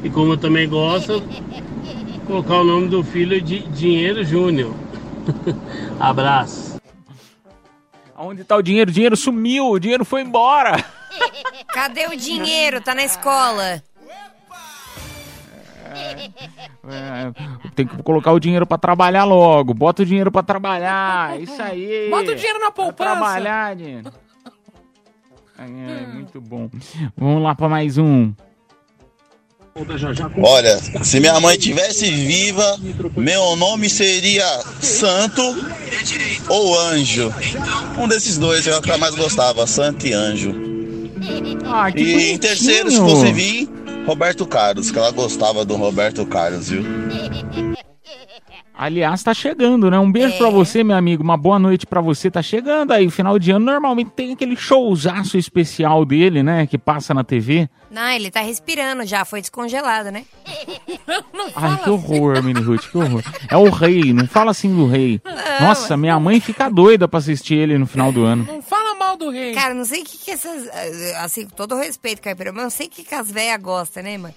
[0.04, 1.24] e como eu também gosto,
[2.28, 4.74] colocar o nome do filho de Dinheiro Júnior.
[6.00, 6.80] Abraço.
[8.18, 8.90] Onde tá o dinheiro?
[8.90, 10.84] O dinheiro sumiu, o dinheiro foi embora!
[11.74, 12.82] Cadê o dinheiro?
[12.82, 13.82] Tá na escola.
[15.96, 17.32] É,
[17.76, 19.74] tem que colocar o dinheiro pra trabalhar logo.
[19.74, 21.40] Bota o dinheiro pra trabalhar.
[21.40, 22.10] Isso aí.
[22.10, 23.12] Bota o dinheiro na Pra poupança.
[23.12, 24.12] trabalhar, dinheiro.
[25.58, 26.70] É, muito bom.
[27.16, 28.34] Vamos lá pra mais um.
[30.44, 32.78] Olha, se minha mãe tivesse viva,
[33.18, 34.46] meu nome seria
[34.80, 35.42] Santo
[36.48, 37.34] ou Anjo.
[37.98, 40.54] Um desses dois eu que mais gostava, Santo e Anjo.
[41.66, 43.68] Ah, E em terceiro, se fosse vir,
[44.06, 46.84] Roberto Carlos, que ela gostava do Roberto Carlos, viu?
[48.76, 50.00] Aliás, tá chegando, né?
[50.00, 51.24] Um beijo pra você, meu amigo.
[51.24, 52.32] Uma boa noite pra você.
[52.32, 53.10] Tá chegando aí.
[53.10, 56.66] Final de ano, normalmente tem aquele showzaço especial dele, né?
[56.66, 57.70] Que passa na TV.
[57.92, 60.26] Não, ele tá respirando já, foi descongelado, né?
[61.56, 63.22] Ai, que horror, Mini Ruth, que horror.
[63.48, 65.22] É o rei, não fala assim do rei.
[65.62, 68.48] Nossa, minha mãe fica doida pra assistir ele no final do ano.
[68.52, 68.83] Não fala
[69.18, 69.54] do rei.
[69.54, 70.68] Cara, não sei o que, que essas.
[71.18, 74.18] Assim, com todo respeito, Caipira, mas não sei o que, que as velhas gostam, né,
[74.18, 74.34] mano?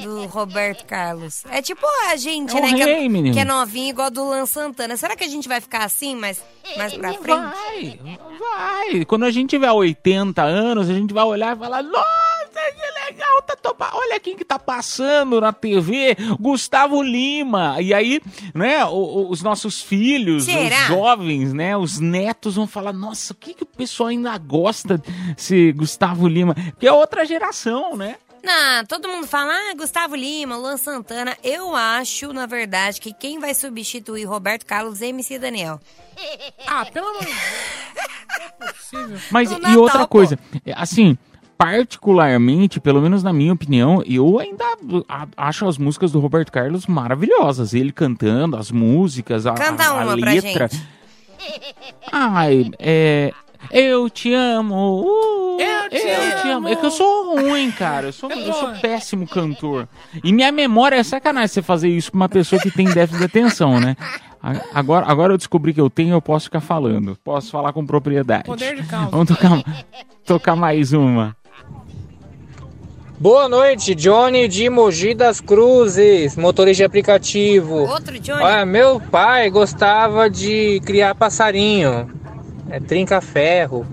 [0.00, 1.44] Do Roberto Carlos.
[1.50, 2.68] É tipo a gente, É né?
[2.74, 3.34] que, rei, é, menino.
[3.34, 4.96] que é novinho igual do Lan Santana.
[4.96, 6.42] Será que a gente vai ficar assim mais,
[6.76, 7.26] mais pra frente?
[7.26, 8.00] Vai,
[8.38, 9.04] vai.
[9.04, 13.42] Quando a gente tiver 80 anos, a gente vai olhar e falar: Nossa, que legal,
[13.42, 13.90] tá topa...
[13.92, 17.76] olha quem que tá passando na TV, Gustavo Lima.
[17.80, 18.20] E aí,
[18.54, 20.82] né, o- o- os nossos filhos, Será?
[20.82, 24.98] os jovens, né, os netos vão falar: Nossa, o que, que o pessoal ainda gosta
[24.98, 26.54] desse Gustavo Lima?
[26.54, 28.16] Porque é outra geração, né?
[28.42, 31.36] Não, todo mundo fala, ah, Gustavo Lima, Luan Santana.
[31.44, 35.78] Eu acho, na verdade, que quem vai substituir Roberto Carlos é MC Daniel.
[36.66, 37.36] Ah, pelo amor de Deus.
[37.36, 39.20] É.
[39.30, 40.06] Mas No e Natal, outra pô.
[40.08, 41.18] coisa, é, assim,
[41.60, 44.64] particularmente, pelo menos na minha opinião, eu ainda
[45.36, 47.74] acho as músicas do Roberto Carlos maravilhosas.
[47.74, 50.68] Ele cantando, as músicas, a, Canta a- a uma pra letra.
[50.68, 50.82] gente.
[52.10, 53.32] Ai, é.
[53.70, 55.02] Eu te amo.
[55.02, 56.66] uh, Eu te amo.
[56.68, 58.06] É que eu sou ruim, cara.
[58.06, 59.86] Eu sou, eu sou péssimo cantor.
[60.24, 63.24] E minha memória é sacanagem você fazer isso pra uma pessoa que tem déficit de
[63.26, 63.96] atenção, né?
[64.74, 67.18] Agora, agora eu descobri que eu tenho, eu posso ficar falando.
[67.22, 68.44] Posso falar com propriedade.
[68.44, 69.10] Poder de causa.
[69.10, 69.62] Vamos tocar,
[70.24, 71.36] tocar mais uma.
[73.20, 77.86] Boa noite, Johnny de Mogi das Cruzes, motorista de aplicativo.
[77.86, 78.42] Outro Johnny.
[78.42, 82.10] Olha, meu pai gostava de criar passarinho,
[82.70, 83.86] é, trinca-ferro,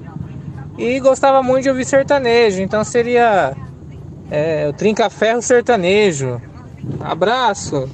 [0.77, 3.53] e gostava muito de ouvir sertanejo, então seria
[4.31, 6.41] é, o trinca-ferro sertanejo.
[7.01, 7.89] Abraço.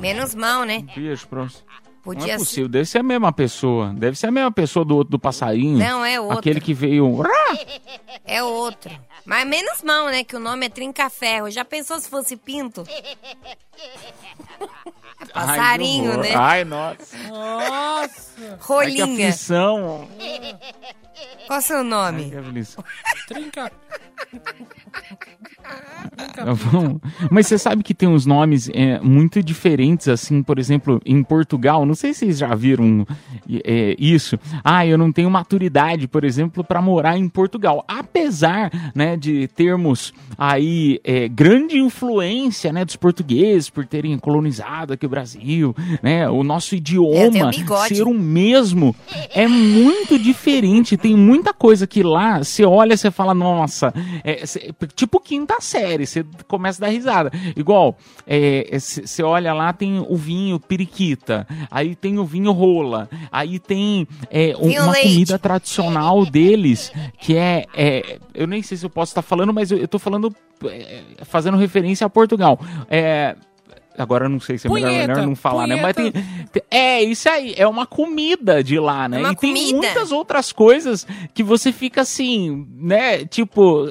[0.00, 0.84] Menos mal, né?
[0.92, 1.58] Beijo pra você.
[2.04, 2.44] Não Podia é ser.
[2.44, 3.92] possível, deve ser a mesma pessoa.
[3.94, 5.78] Deve ser a mesma pessoa do outro do passarinho.
[5.78, 6.38] Não, é outro.
[6.38, 7.22] Aquele que veio.
[8.24, 8.90] É outro.
[9.28, 10.24] Mas menos mal, né?
[10.24, 11.50] Que o nome é Trinca-Ferro.
[11.50, 12.84] Já pensou se fosse Pinto?
[15.20, 16.34] É passarinho, Ai, né?
[16.34, 17.16] Ai, nossa.
[17.28, 18.28] Nossa.
[18.38, 19.04] Ai, que Rolinha.
[19.04, 20.08] aflição.
[21.46, 22.24] Qual o seu nome?
[22.24, 22.84] Ai, que aflição.
[23.26, 23.72] Trinca.
[26.54, 31.22] Vamos- Mas você sabe que tem uns nomes é, muito diferentes, assim, por exemplo, em
[31.22, 33.06] Portugal, não sei se vocês já viram
[33.64, 34.38] é, isso.
[34.64, 37.84] Ah, eu não tenho maturidade, por exemplo, para morar em Portugal.
[37.86, 45.06] Apesar, né, de termos aí é, grande influência, né, dos portugueses por terem colonizado aqui
[45.06, 47.96] o Brasil, né, o nosso É, idioma bigode.
[47.96, 48.94] ser o mesmo
[49.30, 50.96] é muito diferente.
[50.96, 55.56] Tem muita coisa que lá você olha e você fala, nossa, é, cê- tipo quinta
[55.60, 57.30] série, você começa a dar risada.
[57.56, 57.96] Igual,
[58.72, 64.54] você olha lá, tem o vinho periquita, aí tem o vinho rola, aí tem é,
[64.58, 65.08] um- uma leite.
[65.08, 69.70] comida tradicional deles, que é, é, Eu nem sei se eu posso estar falando, mas
[69.70, 70.34] eu, eu tô falando.
[70.64, 72.58] é, fazendo referência a Portugal.
[72.90, 73.36] É.
[74.02, 75.80] Agora eu não sei se é melhor, Punheta, melhor não falar, né?
[75.80, 76.50] Mas tem, punheta.
[76.52, 77.54] tem- É, isso aí.
[77.56, 79.18] É uma comida de lá, né?
[79.18, 79.76] É uma e tem comida.
[79.76, 83.24] muitas outras coisas que você fica assim, né?
[83.24, 83.86] Tipo,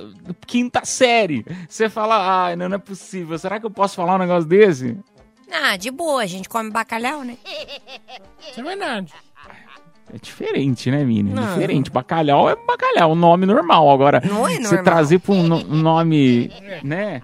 [0.46, 1.46] quinta série.
[1.68, 3.38] Você fala, ai, não, não é possível.
[3.38, 4.98] Será que eu posso falar um negócio desse?
[5.52, 7.38] Ah, de boa, a gente come bacalhau, né?
[8.52, 9.14] Isso é verdade.
[10.14, 11.34] É diferente, né, Mini?
[11.34, 11.54] Não.
[11.54, 11.92] Diferente.
[11.92, 13.90] Bacalhau é bacalhau, um nome normal.
[13.90, 14.84] Agora, Não é você normal.
[14.84, 16.50] trazer pra um no- um nome,
[16.82, 17.22] né?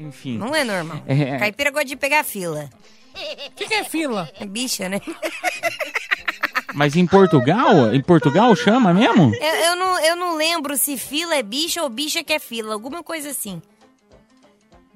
[0.00, 0.38] Enfim.
[0.38, 1.02] Não é normal.
[1.06, 1.38] É.
[1.38, 2.68] Caipira gosta de pegar fila.
[3.48, 4.30] O que, que é fila?
[4.40, 5.00] É bicha, né?
[6.72, 7.92] Mas em Portugal?
[7.92, 9.34] Em Portugal chama mesmo?
[9.34, 12.72] Eu, eu não, eu não lembro se fila é bicha ou bicha que é fila.
[12.72, 13.60] Alguma coisa assim.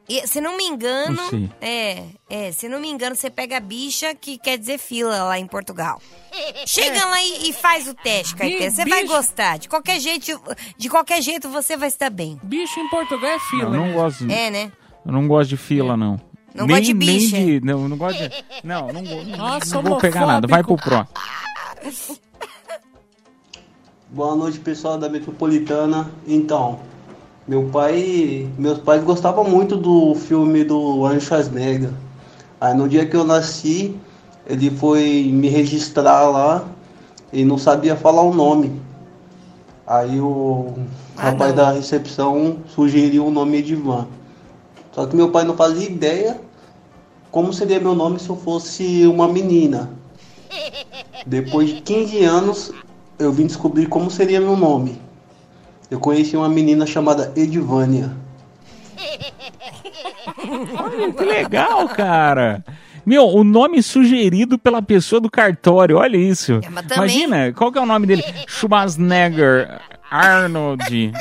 [0.08, 4.14] E, se não me engano, Não é, é, se não me engano, você pega bicha
[4.14, 6.00] que quer dizer fila lá em Portugal.
[6.66, 8.70] Chega lá e, e faz o teste, Caipira.
[8.70, 9.58] Você vai gostar.
[9.58, 10.40] De qualquer jeito,
[10.76, 12.38] de qualquer jeito você vai estar bem.
[12.42, 13.70] Bicho em Portugal é Eu fila.
[13.70, 13.92] não né?
[13.94, 14.30] gosto.
[14.30, 14.72] É, né?
[15.04, 16.18] Eu não gosto de fila, não.
[16.54, 17.36] Não nem, gosta de nem bicha?
[17.36, 18.30] de- não, não gosto de.
[18.64, 20.46] Não, não, vou- não, Nossa, não vou pegar nada.
[20.46, 21.08] Vai pro próximo.
[24.10, 26.10] Boa noite, pessoal da Metropolitana.
[26.26, 26.78] Então,
[27.46, 31.90] Meu pai, meus pais gostavam muito do filme do Arnold Schwarzenegger.
[32.58, 33.94] Aí no dia que eu nasci,
[34.46, 36.64] ele foi me registrar lá
[37.30, 38.80] e não sabia falar o nome.
[39.86, 40.72] Aí o
[41.18, 44.06] rapaz da recepção sugeriu o nome Edivan.
[44.94, 46.40] Só que meu pai não fazia ideia
[47.30, 49.90] como seria meu nome se eu fosse uma menina.
[51.26, 52.72] Depois de 15 anos,
[53.18, 55.00] eu vim descobrir como seria meu nome.
[55.90, 58.12] Eu conheci uma menina chamada Edivânia.
[60.78, 62.64] Olha, que legal, cara.
[63.04, 66.60] Meu, o nome sugerido pela pessoa do cartório, olha isso.
[66.60, 68.24] também- Imagina, qual que é o nome dele?
[68.46, 69.80] Schwarzenegger,
[70.10, 71.12] Arnold.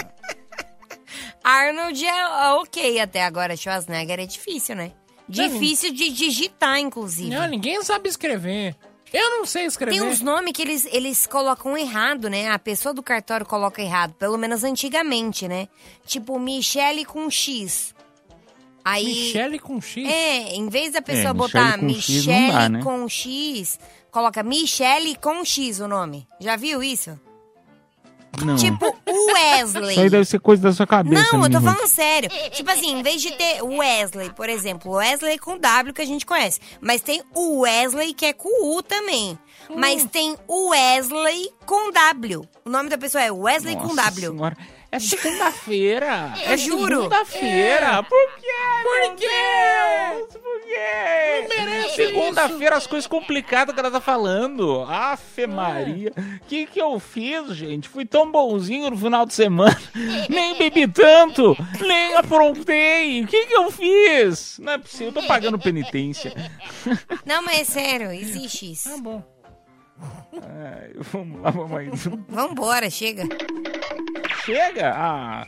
[1.44, 3.56] Arnold é ok até agora.
[3.58, 4.92] Schwarzenegger é difícil, né?
[5.28, 7.30] Difícil de digitar, inclusive.
[7.30, 8.76] Não, ninguém sabe escrever.
[9.12, 9.92] Eu não sei escrever.
[10.00, 12.50] Tem uns nomes que eles, eles colocam errado, né?
[12.50, 15.68] A pessoa do cartório coloca errado, pelo menos antigamente, né?
[16.06, 17.94] Tipo, Michele com X.
[18.84, 19.06] Aí.
[19.06, 20.10] Michele com X?
[20.10, 22.84] É, em vez da pessoa É, botar Michele com X não Michele dá, né?
[22.84, 23.80] com X,
[24.12, 26.28] coloca Michele com X o nome.
[26.40, 27.18] Já viu isso?
[28.42, 28.56] Não.
[28.56, 29.92] Tipo, Wesley.
[29.92, 31.24] Isso aí deve ser coisa da sua cabeça.
[31.32, 32.30] Não, eu tô falando sério.
[32.52, 36.26] Tipo assim, em vez de ter Wesley, por exemplo, Wesley com W que a gente
[36.26, 36.60] conhece.
[36.82, 39.38] Mas tem o Wesley que é com U também.
[39.70, 39.76] Hum.
[39.78, 42.48] Mas tem o Wesley com W.
[42.66, 44.32] O nome da pessoa é Wesley com Nossa W.
[44.32, 44.58] Senhora.
[44.94, 46.36] É segunda-feira.
[46.46, 46.98] Eu é juro.
[46.98, 48.04] Segunda-feira.
[48.04, 48.48] Por quê?
[48.84, 50.38] Por quê?
[50.40, 51.48] Por quê?
[51.50, 54.84] Não merece Segunda-feira, as coisas complicadas que ela tá falando.
[54.84, 56.14] Afe Maria.
[56.16, 57.90] O que que eu fiz, gente?
[57.90, 59.76] Fui tão bonzinho no final de semana.
[60.30, 61.58] nem bebi tanto.
[61.82, 63.24] Nem aprontei.
[63.24, 64.60] O que que eu fiz?
[64.60, 65.08] Não é possível.
[65.08, 66.36] Eu tô pagando penitência.
[67.26, 68.92] Não, mas é sério, existe isso.
[68.92, 69.24] Tá bom.
[70.34, 73.24] Ai, vamos lá, vamos Vambora, chega.
[74.46, 74.94] Chega?
[74.94, 75.48] Ah,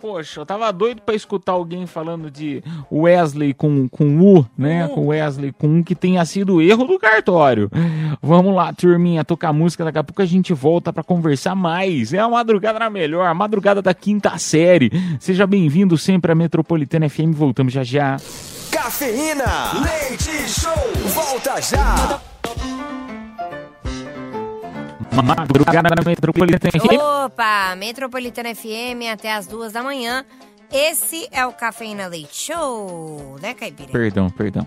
[0.00, 4.86] poxa, eu tava doido pra escutar alguém falando de Wesley com, com U, né?
[4.88, 7.68] Com Wesley com um que tenha sido erro do cartório.
[8.22, 9.84] Vamos lá, turminha, tocar música.
[9.84, 12.12] Daqui a pouco a gente volta pra conversar mais.
[12.12, 14.90] É a madrugada na melhor, a madrugada da quinta série.
[15.18, 17.32] Seja bem-vindo sempre à Metropolitana FM.
[17.34, 18.16] Voltamos já já.
[18.70, 20.72] Cafeína, leite show,
[21.12, 22.20] volta já.
[25.22, 27.24] Madrugada na Metropolitana FM.
[27.24, 30.24] Opa, Metropolitana FM até as duas da manhã.
[30.72, 33.90] Esse é o Cafeína Leite Show, né, Caipira?
[33.90, 34.66] Perdão, perdão.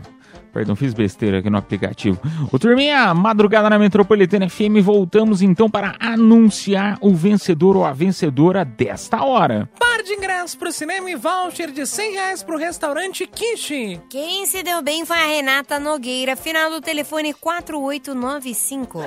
[0.52, 2.20] Perdão, fiz besteira aqui no aplicativo.
[2.52, 8.66] O turminha, madrugada na Metropolitana FM, voltamos então para anunciar o vencedor ou a vencedora
[8.66, 9.70] desta hora.
[9.80, 14.02] Par de ingressos pro cinema e voucher de 100 reais pro restaurante Kishi.
[14.10, 19.00] Quem se deu bem foi a Renata Nogueira, final do telefone 4895.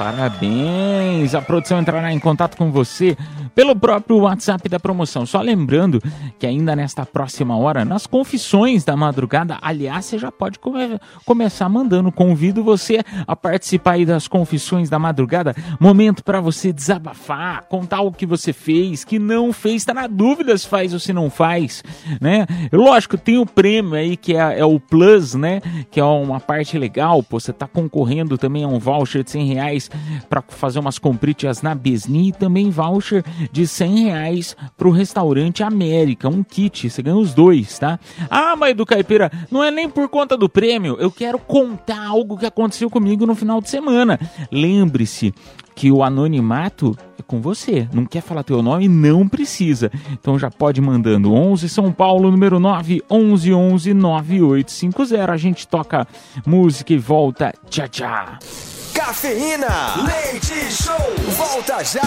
[0.00, 1.34] Parabéns!
[1.34, 3.14] A produção entrará em contato com você
[3.54, 5.26] pelo próprio WhatsApp da promoção.
[5.26, 6.00] Só lembrando
[6.38, 11.68] que ainda nesta próxima hora, nas confissões da madrugada, aliás, você já pode come- começar
[11.68, 12.10] mandando.
[12.10, 15.54] Convido você a participar aí das confissões da madrugada.
[15.78, 20.56] Momento para você desabafar, contar o que você fez, que não fez, tá na dúvida
[20.56, 21.82] se faz ou se não faz,
[22.18, 22.46] né?
[22.72, 25.60] Lógico, tem o prêmio aí que é, é o Plus, né?
[25.90, 29.44] Que é uma parte legal, pô, você tá concorrendo também a um voucher de 100
[29.52, 29.89] reais
[30.28, 36.28] para fazer umas compritas na Besni e também voucher de 100 reais pro restaurante América,
[36.28, 37.98] um kit, você ganha os dois, tá?
[38.30, 42.38] Ah, mas do Caipira, não é nem por conta do prêmio, eu quero contar algo
[42.38, 44.18] que aconteceu comigo no final de semana.
[44.50, 45.34] Lembre-se
[45.80, 47.88] que o anonimato é com você.
[47.92, 48.86] Não quer falar teu nome?
[48.86, 49.90] Não precisa.
[50.12, 55.32] Então já pode mandando 11 São Paulo, número 9, 11 11 9850.
[55.32, 56.06] A gente toca
[56.46, 57.54] música e volta.
[57.70, 58.69] Tchau, tchau.
[58.94, 60.96] Cafeína, leite show,
[61.36, 62.00] volta já.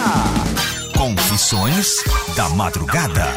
[0.98, 2.04] Confissões
[2.36, 3.28] da madrugada.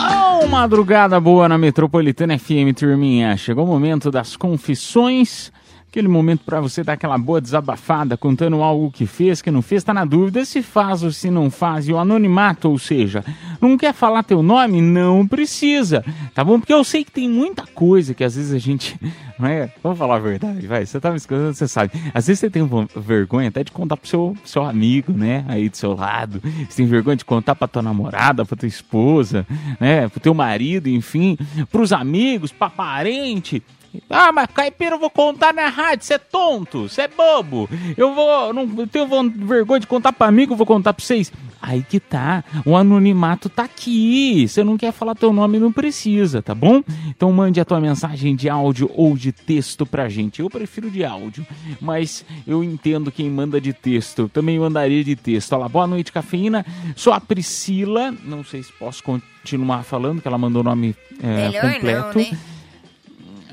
[0.00, 3.36] Oh, madrugada boa na Metropolitana FM, turminha.
[3.36, 5.52] Chegou o momento das confissões.
[5.94, 9.84] Aquele momento para você dar aquela boa desabafada, contando algo que fez, que não fez,
[9.84, 11.86] tá na dúvida se faz ou se não faz.
[11.86, 13.24] E o anonimato, ou seja,
[13.60, 14.82] não quer falar teu nome?
[14.82, 16.04] Não precisa,
[16.34, 16.58] tá bom?
[16.58, 18.98] Porque eu sei que tem muita coisa que às vezes a gente.
[19.38, 19.68] Não é?
[19.82, 20.86] Vamos falar a verdade, vai.
[20.86, 21.90] Você tá me escutando, você sabe.
[22.14, 22.62] Às vezes você tem
[22.96, 25.44] vergonha até de contar pro seu, seu amigo, né?
[25.48, 26.40] Aí do seu lado.
[26.68, 29.44] Você tem vergonha de contar pra tua namorada, pra tua esposa,
[29.80, 30.08] né?
[30.08, 31.36] Pro teu marido, enfim.
[31.68, 33.60] Pros amigos, pra parente.
[34.08, 37.68] Ah, mas caipira eu vou contar na rádio, você é tonto, você é bobo.
[37.96, 39.06] Eu vou, não eu tenho
[39.46, 41.32] vergonha de contar pra amigo, eu vou contar pra vocês.
[41.60, 42.44] Aí que tá.
[42.66, 44.46] O anonimato tá aqui.
[44.46, 46.82] Você não quer falar teu nome, não precisa, tá bom?
[47.08, 50.40] Então mande a tua mensagem de áudio ou de texto pra gente.
[50.40, 51.46] Eu prefiro de áudio,
[51.80, 54.28] mas eu entendo quem manda de texto.
[54.28, 55.54] Também mandaria de texto.
[55.54, 56.66] Olha lá, boa noite, cafeína.
[56.94, 58.14] Sou a Priscila.
[58.24, 62.18] Não sei se posso continuar falando, que ela mandou o nome é, Melhor não, completo.
[62.18, 62.38] né?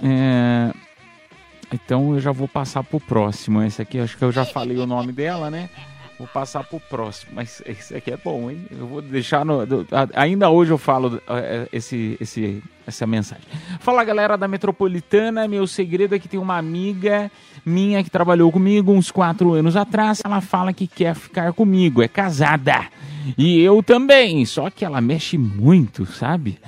[0.02, 0.72] É,
[1.72, 3.62] Então eu já vou passar pro próximo.
[3.64, 5.70] Esse aqui, acho que eu já falei o nome dela, né?
[6.18, 7.32] Vou passar pro próximo.
[7.34, 8.66] Mas esse aqui é bom, hein?
[8.70, 9.60] Eu vou deixar no.
[10.14, 13.44] ainda hoje eu falo é, esse, esse, essa mensagem.
[13.80, 15.48] Fala galera da Metropolitana.
[15.48, 17.32] Meu segredo é que tem uma amiga
[17.66, 20.22] minha que trabalhou comigo uns quatro anos atrás.
[20.24, 22.04] Ela fala que quer ficar comigo.
[22.04, 22.86] É casada.
[23.36, 24.46] E eu também.
[24.46, 26.60] Só que ela mexe muito, sabe?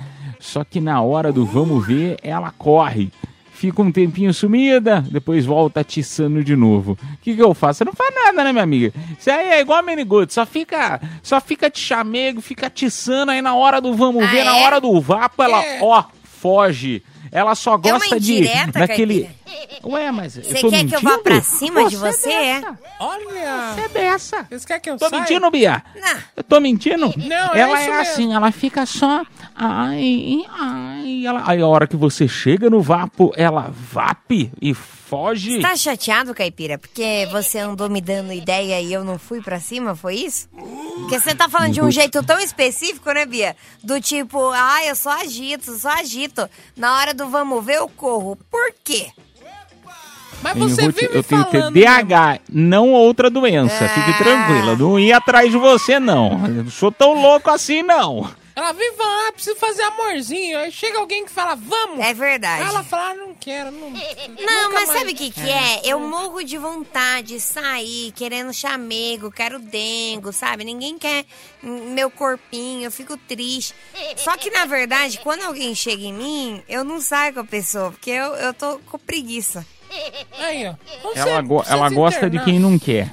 [0.44, 3.10] Só que na hora do vamos ver, ela corre.
[3.54, 6.92] Fica um tempinho sumida, depois volta atiçando de novo.
[6.92, 7.78] O que, que eu faço?
[7.78, 8.92] Você não faz nada, né, minha amiga?
[9.18, 13.40] Isso aí é igual a Menigudo, só fica, só fica de chamego, fica atiçando aí
[13.40, 17.02] na hora do vamos ver, na hora do vapo, ela, ó, foge.
[17.32, 19.28] Ela só É uma gosta de indireta, daquele.
[19.82, 21.22] Ué, mas Você tô quer que eu vá mentindo?
[21.24, 22.32] pra cima de Você você?
[22.32, 22.62] É?
[23.00, 23.72] Olha!
[23.74, 24.46] Você é dessa.
[24.48, 25.20] Vocês querem que eu Tô saia?
[25.22, 25.82] mentindo, Bia?
[26.00, 26.16] Não.
[26.36, 27.12] Eu tô mentindo?
[27.16, 28.00] Não, é ela isso é mesmo.
[28.12, 29.24] assim, ela fica só.
[29.56, 31.22] Ai, ai.
[31.26, 35.52] Ela, aí a hora que você chega no vapo, ela vape e foge.
[35.56, 36.76] Você tá chateado, Caipira?
[36.76, 40.48] Porque você andou me dando ideia e eu não fui pra cima, foi isso?
[40.50, 41.94] Porque você tá falando de um Muito.
[41.94, 43.54] jeito tão específico, né, Bia?
[43.82, 46.48] Do tipo, ah, eu só agito, só agito.
[46.76, 48.36] Na hora do vamos ver, eu corro.
[48.50, 49.06] Por quê?
[50.42, 51.72] Mas Eu, você vou te- vive eu tenho falando...
[51.74, 53.88] TDAH, não outra doença.
[53.88, 54.18] Fique Ah.
[54.18, 56.32] tranquila, não ia atrás de você, não.
[56.46, 58.28] Eu não sou tão louco assim, não.
[58.56, 60.58] Ela vive falando, ah, preciso fazer amorzinho.
[60.58, 61.98] Aí chega alguém que fala, vamos.
[61.98, 62.62] É verdade.
[62.62, 63.90] Aí ela fala, ah, não quero, não.
[63.90, 65.80] Não, mas mais- sabe o que que é?
[65.84, 70.62] Eu morro de vontade de sair, querendo chamego, quero dengo, sabe?
[70.64, 71.24] Ninguém quer
[71.62, 73.74] meu corpinho, eu fico triste.
[74.16, 77.90] Só que, na verdade, quando alguém chega em mim, eu não saio com a pessoa,
[77.90, 79.66] porque eu, eu tô com preguiça.
[80.38, 80.74] Aí, ó.
[80.98, 82.44] Então Ela, você go- ela gosta de internar.
[82.44, 83.10] quem não quer.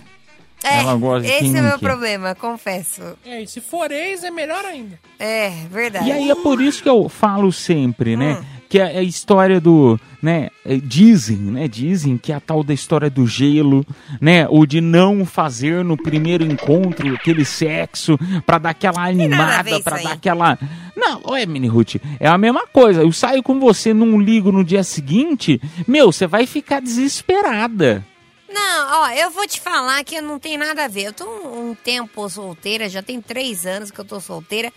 [0.63, 3.01] É, Ela gosta de esse é não meu problema, confesso.
[3.25, 4.99] É, e se for ex, é melhor ainda.
[5.19, 6.07] É, verdade.
[6.07, 8.37] E aí é por isso que eu falo sempre, né?
[8.39, 8.45] Hum.
[8.69, 10.49] Que é a história do, né?
[10.65, 11.67] é, Dizem, né?
[11.67, 13.85] Dizem que é a tal da história do gelo,
[14.19, 14.47] né?
[14.49, 19.95] O de não fazer no primeiro encontro aquele sexo pra dar aquela animada, isso dar
[19.95, 20.07] aí.
[20.07, 20.57] aquela.
[20.95, 23.01] Não, olha, Mini Ruth, é a mesma coisa.
[23.01, 28.05] Eu saio com você, não ligo no dia seguinte, meu, você vai ficar desesperada.
[28.51, 31.05] Não, ó, eu vou te falar que não tem nada a ver.
[31.05, 34.71] Eu tô um, um tempo solteira, já tem três anos que eu tô solteira.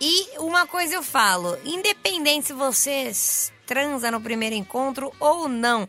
[0.00, 3.10] E uma coisa eu falo, independente se você
[3.66, 5.88] transa no primeiro encontro ou não,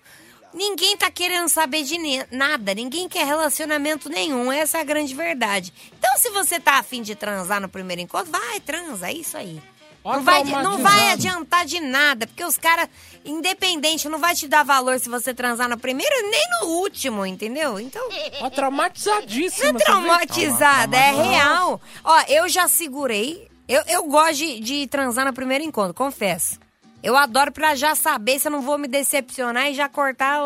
[0.53, 1.97] ninguém tá querendo saber de
[2.31, 5.71] nada, ninguém quer relacionamento nenhum, essa é a grande verdade.
[5.97, 9.61] Então se você tá afim de transar no primeiro encontro, vai, transa, é isso aí.
[10.03, 12.87] Não vai, não vai adiantar de nada, porque os caras,
[13.25, 17.79] independente, não vai te dar valor se você transar no primeiro nem no último, entendeu?
[17.79, 18.01] Então.
[18.41, 19.73] Ó, traumatizadíssima.
[19.73, 21.81] Não é traumatizada, é real.
[22.03, 23.47] Ó, eu já segurei.
[23.67, 26.57] Eu, eu gosto de, de transar no primeiro encontro, confesso.
[27.03, 30.39] Eu adoro pra já saber se eu não vou me decepcionar e já cortar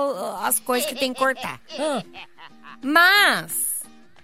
[0.43, 1.59] as coisas que tem que cortar.
[1.79, 2.03] Ah,
[2.81, 3.72] Mas,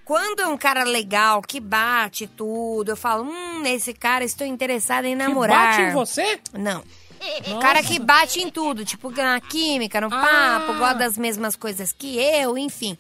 [0.09, 5.07] quando é um cara legal, que bate tudo, eu falo, hum, esse cara, estou interessada
[5.07, 5.67] em que namorar.
[5.77, 6.39] bate em você?
[6.51, 6.81] Não.
[7.47, 7.59] Nossa.
[7.61, 10.61] Cara que bate em tudo, tipo na química, no Ah.
[10.65, 12.97] papo, gosta das mesmas coisas que eu, enfim.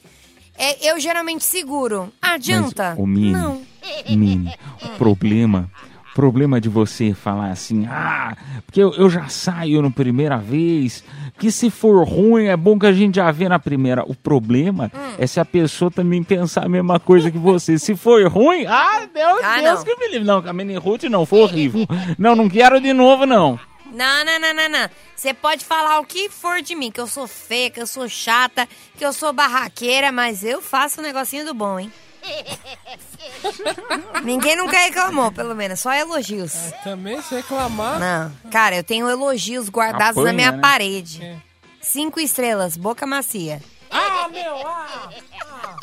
[0.55, 2.13] É, eu geralmente seguro.
[2.21, 2.89] Adianta?
[2.91, 3.61] Mas, ô, Mini, Não.
[4.07, 4.53] Mini,
[4.83, 5.67] o problema,
[6.11, 8.37] o problema de você falar assim, ah,
[8.67, 11.03] porque eu, eu já saio na primeira vez,
[11.39, 14.03] que se for ruim é bom que a gente já vê na primeira.
[14.03, 15.13] O problema Hum.
[15.17, 17.79] é se a pessoa também pensar a mesma coisa que você.
[17.79, 19.85] Se for ruim, ah, Deus, Ah, Deus não.
[19.85, 20.27] que me livre.
[20.27, 21.87] Não, com a Mini Ruth não, foi horrível.
[22.17, 23.59] Não, não quero de novo, não.
[23.91, 24.89] Não, não, não, não, não.
[25.15, 28.07] Você pode falar o que for de mim, que eu sou feia, que eu sou
[28.07, 28.67] chata,
[28.97, 31.91] que eu sou barraqueira, mas eu faço um negocinho do bom, hein?
[34.23, 36.53] Ninguém nunca reclamou, pelo menos, só elogios.
[36.83, 37.99] Também se reclamar.
[37.99, 40.59] Não, cara, eu tenho elogios guardados na Apanha, minha né?
[40.59, 41.23] parede.
[41.23, 41.37] É.
[41.81, 43.61] Cinco estrelas, boca macia.
[43.89, 45.09] Ah, meu, ah,
[45.41, 45.75] ah.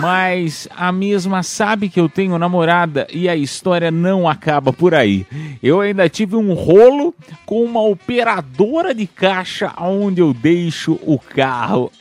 [0.01, 5.27] Mas a mesma sabe que eu tenho namorada e a história não acaba por aí.
[5.63, 7.15] Eu ainda tive um rolo
[7.45, 11.93] com uma operadora de caixa onde eu deixo o carro.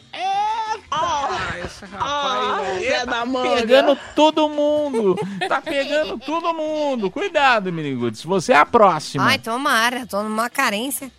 [1.67, 5.15] Esse rapaz aí tá pegando todo mundo.
[5.47, 7.11] Tá pegando todo mundo.
[7.11, 8.23] Cuidado, Minigudes.
[8.23, 9.25] Você é a próxima.
[9.25, 11.11] Ai, tomara, tô numa carência.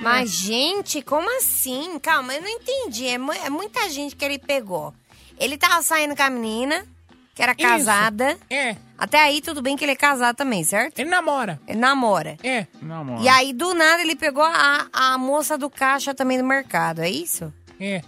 [0.00, 1.98] Mas, gente, como assim?
[2.00, 3.06] Calma, eu não entendi.
[3.06, 4.92] É, é muita gente que ele pegou.
[5.38, 6.86] Ele tava saindo com a menina,
[7.34, 7.66] que era Isso.
[7.66, 8.38] casada.
[8.50, 8.76] É.
[8.98, 10.98] Até aí, tudo bem que ele é casado também, certo?
[10.98, 11.60] Ele namora.
[11.66, 12.36] Ele namora.
[12.42, 12.66] É.
[12.80, 13.22] Namora.
[13.22, 17.10] E aí, do nada, ele pegou a, a moça do caixa também do mercado, é
[17.10, 17.52] isso?
[17.80, 18.02] É.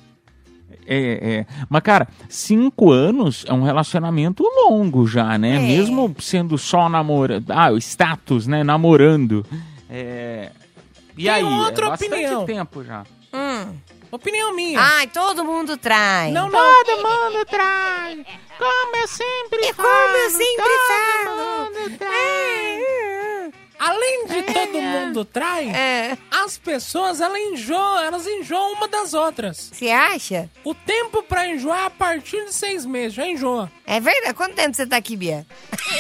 [0.87, 1.47] É, é.
[1.69, 5.57] Mas, cara, cinco anos é um relacionamento longo já, né?
[5.57, 5.59] É.
[5.59, 7.51] Mesmo sendo só namorando.
[7.51, 8.65] Ah, o status, né?
[8.65, 9.45] Namorando.
[9.91, 10.51] É.
[11.17, 11.43] E Tem aí?
[11.45, 12.47] outra é bastante opinião.
[12.47, 13.05] tempo já.
[13.35, 13.75] Hum.
[14.11, 14.81] Opinião minha.
[14.81, 16.31] Ai, todo mundo trai.
[16.31, 16.85] Não, não.
[16.85, 18.25] Todo mundo trai.
[18.57, 21.71] Como eu sempre É como eu sempre falo.
[23.79, 26.19] Além de todo mundo trai, É.
[26.31, 29.71] as pessoas elas enjoam, elas enjoam uma das outras.
[29.73, 30.51] Você acha?
[30.65, 33.71] O tempo pra enjoar é a partir de seis meses, já enjoa.
[33.87, 34.35] É verdade?
[34.35, 35.47] Quanto tempo você tá aqui, Bia?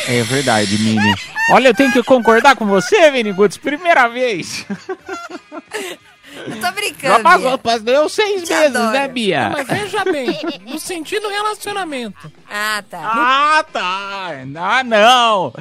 [0.09, 1.15] É verdade, Mini.
[1.53, 3.57] Olha, eu tenho que concordar com você, Mini Goods.
[3.59, 4.67] Primeira vez.
[6.51, 7.15] Eu tô brincando.
[7.15, 7.79] Já passou, Bia.
[7.81, 8.93] deu seis Te meses, adoro.
[8.93, 9.51] né, Bia?
[9.51, 12.31] Mas veja bem, no sentido relacionamento.
[12.51, 13.01] Ah, tá.
[13.03, 14.31] Ah, tá.
[14.57, 15.53] Ah, não.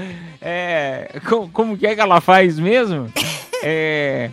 [0.42, 3.12] É, como, como que é que ela faz mesmo?
[3.64, 4.30] É.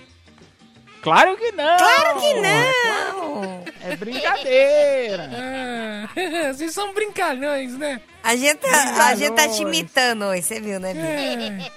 [1.02, 1.76] Claro que não.
[1.76, 3.64] Claro que não.
[3.82, 5.30] É brincadeira.
[5.34, 6.08] Ah,
[6.54, 8.00] vocês são brincalhões, né?
[8.22, 11.70] A gente, tá, a gente tá te imitando hoje, você viu, né, Bia?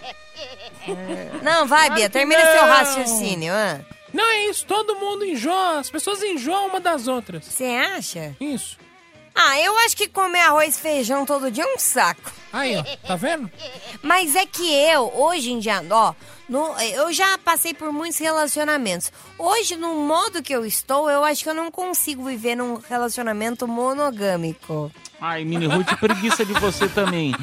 [1.43, 2.51] Não, vai, Bia, termina não.
[2.53, 3.53] seu raciocínio.
[3.53, 3.79] ah.
[4.17, 7.45] Não é isso, todo mundo enjoa, as pessoas enjoam uma das outras.
[7.45, 8.35] Você acha?
[8.41, 8.75] Isso.
[9.35, 12.31] Ah, eu acho que comer arroz e feijão todo dia é um saco.
[12.51, 13.47] Aí, ó, tá vendo?
[14.01, 16.15] Mas é que eu, hoje em dia, ó,
[16.49, 19.11] no- eu já passei por muitos relacionamentos.
[19.37, 23.67] Hoje, no modo que eu estou, eu acho que eu não consigo viver num relacionamento
[23.67, 24.91] monogâmico.
[25.21, 27.35] Ai, Mini Ruth, preguiça de você também.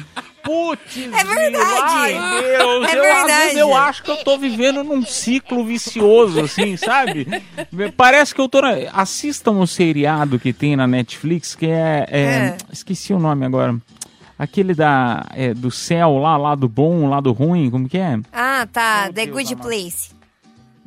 [0.45, 1.81] Putz, É verdade.
[1.83, 2.87] Ai, Deus.
[2.87, 3.57] É eu, verdade.
[3.57, 7.27] eu acho que eu tô vivendo num ciclo vicioso, assim, sabe?
[7.97, 8.61] Parece que eu tô...
[8.61, 8.69] Na...
[8.93, 12.05] Assistam um seriado que tem na Netflix, que é...
[12.09, 12.57] é- É.
[12.71, 13.75] Esqueci o nome agora.
[14.37, 18.19] Aquele da, é, do céu lá, lado bom, lado ruim, como que é?
[18.33, 19.05] Ah, tá.
[19.05, 19.55] The Deus Good.
[19.61, 20.14] Place.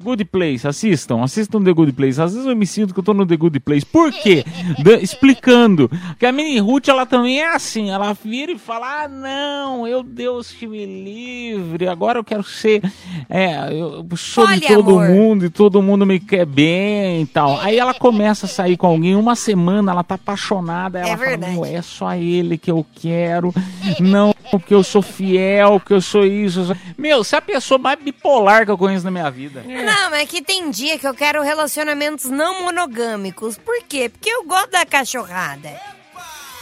[0.00, 2.20] Good Place, assistam, assistam The Good Place.
[2.20, 3.84] Às vezes eu me sinto que eu tô no The Good Place.
[3.84, 4.44] Por quê?
[4.82, 5.90] Da- explicando.
[6.18, 7.90] Que a Mini Ruth, ela também é assim.
[7.90, 11.88] Ela vira e fala: Ah, não, eu Deus que me livre.
[11.88, 12.82] Agora eu quero ser.
[13.28, 15.08] É, eu sou de todo Poliamor.
[15.08, 17.58] mundo e todo mundo me quer bem e tal.
[17.60, 21.00] Aí ela começa a sair com alguém, uma semana ela tá apaixonada.
[21.00, 21.36] Ela É fala.
[21.36, 23.52] Meu, é só ele que eu quero.
[24.00, 26.60] Não, porque eu sou fiel, que eu sou isso.
[26.60, 29.62] eu sou-" Meu, você é a pessoa mais bipolar que eu conheço na minha vida.
[29.94, 33.56] Não, mas é que tem dia que eu quero relacionamentos não monogâmicos.
[33.58, 34.08] Por quê?
[34.08, 35.80] Porque eu gosto da cachorrada.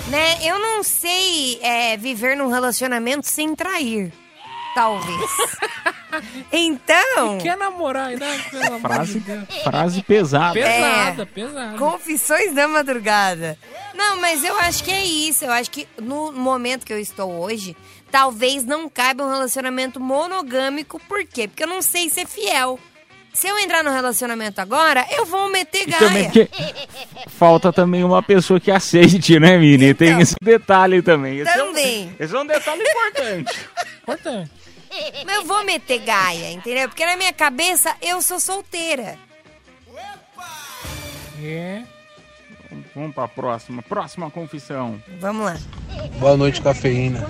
[0.08, 0.38] Né?
[0.44, 4.12] Eu não sei é, viver num relacionamento sem trair.
[4.74, 5.30] Talvez.
[6.52, 7.38] então.
[7.38, 8.44] Quer namorar, né?
[8.50, 9.44] Pelo amor de Frase, Deus.
[9.64, 10.52] frase pesada.
[10.52, 11.26] Pesada, É.
[11.26, 11.78] pesada.
[11.78, 13.58] Confissões da madrugada.
[13.94, 15.44] Não, mas eu acho que é isso.
[15.44, 17.74] Eu acho que no momento que eu estou hoje,
[18.10, 21.00] talvez não caiba um relacionamento monogâmico.
[21.08, 21.48] Por quê?
[21.48, 22.78] Porque eu não sei ser fiel.
[23.36, 25.98] Se eu entrar no relacionamento agora, eu vou meter gaia.
[25.98, 26.48] também porque
[27.28, 29.92] falta também uma pessoa que aceite, né, Mini?
[29.94, 31.38] Tem esse detalhe também.
[31.38, 32.16] Esse é um- Também.
[32.18, 33.60] esse é um detalhe importante.
[34.02, 34.50] Importante.
[35.26, 36.88] Mas eu vou meter gaia, entendeu?
[36.88, 39.18] Porque na minha cabeça eu sou solteira.
[41.42, 41.82] É.
[42.94, 43.82] Vamos pra próxima.
[43.82, 45.00] Próxima confissão.
[45.20, 45.56] Vamos lá.
[46.18, 47.26] Boa noite, cafeína.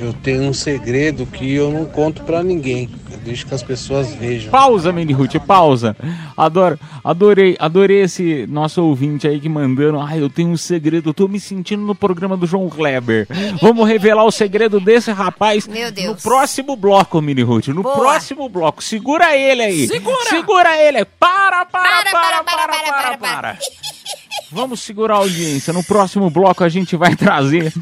[0.00, 2.88] Eu tenho um segredo que eu não conto pra ninguém.
[3.10, 4.48] Eu deixo que as pessoas vejam.
[4.50, 5.96] Pausa, Mini Ruth, pausa.
[6.36, 9.98] Adoro, adorei, adorei esse nosso ouvinte aí que mandando.
[9.98, 13.26] Ai, eu tenho um segredo, eu tô me sentindo no programa do João Kleber.
[13.60, 16.06] Vamos revelar o segredo desse rapaz Meu Deus.
[16.06, 17.68] no próximo bloco, Mini Ruth.
[17.68, 17.96] No Boa.
[17.96, 18.82] próximo bloco.
[18.84, 19.88] Segura ele aí.
[19.88, 20.30] Segura!
[20.30, 21.04] Segura ele.
[21.04, 23.58] Para, para, Para, para, para, para, para.
[24.52, 25.72] Vamos segurar a audiência.
[25.72, 27.72] No próximo bloco a gente vai trazer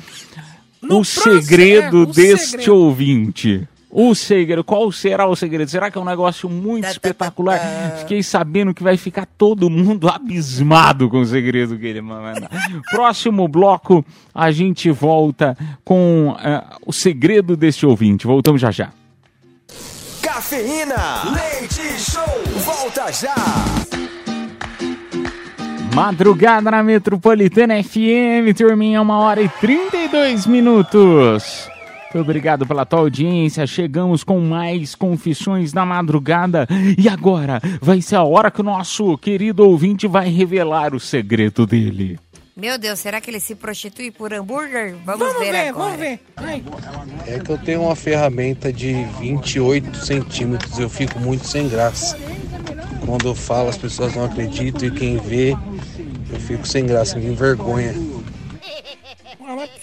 [0.91, 2.75] o segredo é, o deste segredo.
[2.75, 3.69] ouvinte.
[3.99, 5.71] O segredo, qual será o segredo?
[5.71, 7.59] Será que é um negócio muito espetacular?
[8.01, 12.51] Fiquei sabendo que vai ficar todo mundo abismado com o segredo que ele manda.
[12.91, 18.27] Próximo bloco, a gente volta com eh, o segredo deste ouvinte.
[18.27, 18.93] Voltamos já já.
[20.21, 22.23] Cafeína, leite show,
[22.65, 23.35] volta já.
[25.97, 31.71] Madrugada na Metropolitana FM, turminha, uma hora e 32 minutos.
[32.13, 33.67] Muito obrigado pela tua audiência.
[33.67, 36.69] Chegamos com mais confissões na madrugada.
[36.99, 41.67] E agora vai ser a hora que o nosso querido ouvinte vai revelar o segredo
[41.67, 42.19] dele.
[42.55, 44.97] Meu Deus, será que ele se prostitui por hambúrguer?
[45.03, 45.85] Vamos, Vamos ver, ver, agora.
[45.89, 46.21] vamos ver.
[46.37, 46.63] Ai.
[47.27, 50.79] É que eu tenho uma ferramenta de 28 centímetros.
[50.79, 52.19] Eu fico muito sem graça.
[53.07, 57.27] Quando eu falo, as pessoas não acreditam e quem vê, eu fico sem graça, me
[57.27, 57.93] envergonha.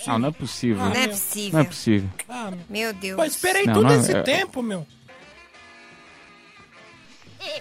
[0.06, 0.84] Não, não é possível.
[0.84, 1.54] Não é possível.
[1.54, 2.10] Não é possível.
[2.28, 3.16] Ah, Meu Deus.
[3.16, 4.86] pô, esperei Não, todo não, esse é- tempo, meu.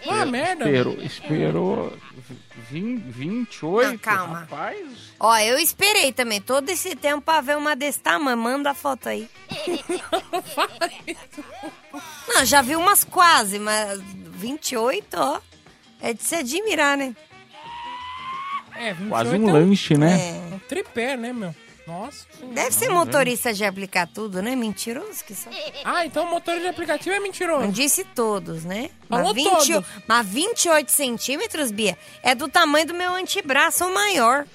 [0.09, 0.65] Ah, merda.
[0.65, 1.93] Esperou, esperou
[2.71, 3.91] vin- 28.
[3.93, 4.41] Não, calma.
[4.41, 4.79] Rapaz.
[5.19, 8.37] Ó, eu esperei também todo esse tempo pra ver uma desse tamanho.
[8.37, 9.29] Manda a foto aí.
[12.29, 15.41] Não, já vi umas quase, mas 28, ó.
[16.03, 17.15] É de se admirar, né?
[18.75, 20.41] É, 28 Quase é um lanche, né?
[20.53, 21.55] Um tripé, né, meu?
[21.87, 22.27] Nossa.
[22.53, 24.55] Deve ser motorista de aplicar tudo, né?
[24.55, 25.51] Mentiroso que só.
[25.85, 27.65] Ah, então o motor de aplicativo é mentiroso.
[27.65, 28.91] Não disse todos, né?
[29.09, 29.89] Falou mas, 20 todos.
[30.07, 34.47] mas 28 centímetros, Bia, é do tamanho do meu antebraço ou maior.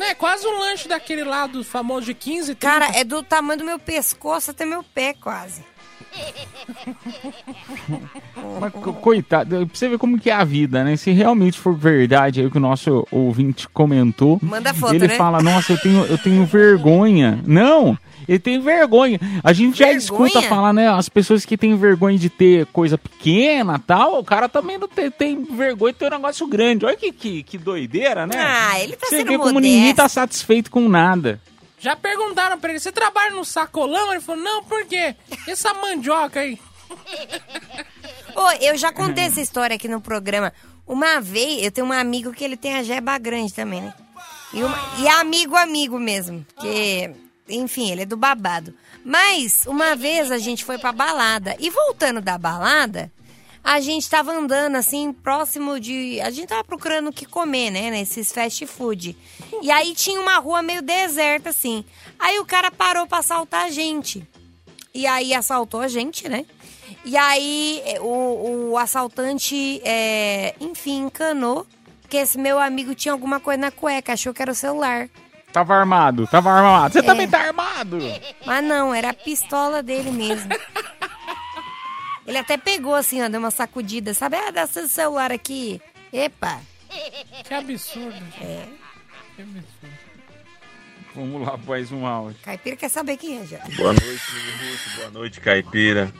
[0.00, 2.58] É quase um lanche daquele lá do famoso de 15, 30.
[2.58, 5.64] Cara, é do tamanho do meu pescoço até meu pé, quase.
[8.60, 10.96] Mas, co- coitado, pra você ver como que é a vida, né?
[10.96, 15.16] Se realmente for verdade aí o que o nosso ouvinte comentou, Manda foto, ele né?
[15.16, 17.40] fala, nossa, eu tenho, eu tenho vergonha.
[17.46, 17.96] Não,
[18.28, 19.18] ele tem vergonha.
[19.42, 19.98] A gente já Vergonha?
[20.28, 20.88] escuta falar, né?
[20.88, 25.10] As pessoas que têm vergonha de ter coisa pequena tal, o cara também não tem,
[25.10, 26.84] tem vergonha de ter um negócio grande.
[26.84, 28.34] Olha que, que, que doideira, né?
[28.38, 29.74] Ah, ele tá Você sendo vê como modesto.
[29.76, 31.40] ninguém tá satisfeito com nada.
[31.80, 34.10] Já perguntaram pra ele, você trabalha no sacolão?
[34.12, 35.14] Ele falou, não, por quê?
[35.46, 36.58] Essa mandioca aí.
[38.34, 40.52] Ô, eu já contei essa história aqui no programa.
[40.86, 43.94] Uma vez, eu tenho um amigo que ele tem a jeba grande também, né?
[44.52, 46.44] E, uma- e amigo, amigo mesmo.
[46.60, 47.10] Que,
[47.48, 48.74] enfim, ele é do babado.
[49.04, 51.54] Mas, uma vez a gente foi pra balada.
[51.58, 53.10] E voltando da balada,
[53.62, 56.20] a gente tava andando assim, próximo de.
[56.20, 57.90] A gente tava procurando o que comer, né?
[57.90, 59.16] Nesses fast food.
[59.62, 61.84] E aí tinha uma rua meio deserta, assim.
[62.18, 64.26] Aí o cara parou pra assaltar a gente.
[64.94, 66.44] E aí assaltou a gente, né?
[67.04, 71.66] E aí eh, o, o assaltante, é, enfim, encanou
[72.08, 75.08] que esse meu amigo tinha alguma coisa na cueca, achou que era o celular.
[75.52, 76.92] Tava armado, tava armado.
[76.92, 77.02] Você É.
[77.02, 77.98] também tá armado.
[78.44, 80.48] Mas não, era a pistola dele mesmo.
[82.28, 84.36] Ele até pegou assim, ó, deu uma sacudida, sabe?
[84.36, 85.80] Ah, dá seu celular aqui.
[86.12, 86.60] Epa.
[87.42, 88.22] Que absurdo.
[88.38, 88.66] É.
[89.34, 89.64] Que absurdo.
[91.14, 92.36] Vamos lá, mais um áudio.
[92.42, 93.58] Caipira quer saber quem é já.
[93.78, 94.96] Boa noite, Ruth.
[94.96, 96.12] Boa noite, Caipira.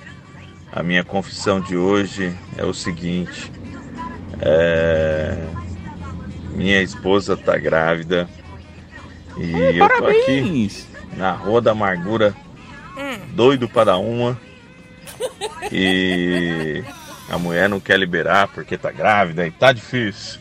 [0.73, 3.53] A minha confissão de hoje é o seguinte:
[4.41, 5.37] é,
[6.53, 8.27] minha esposa tá grávida
[9.37, 10.87] e Ih, eu tô aqui parabéns!
[11.19, 12.35] na Rua da Amargura,
[13.35, 14.41] doido para uma
[15.73, 16.83] e
[17.29, 20.41] a mulher não quer liberar porque tá grávida e tá difícil.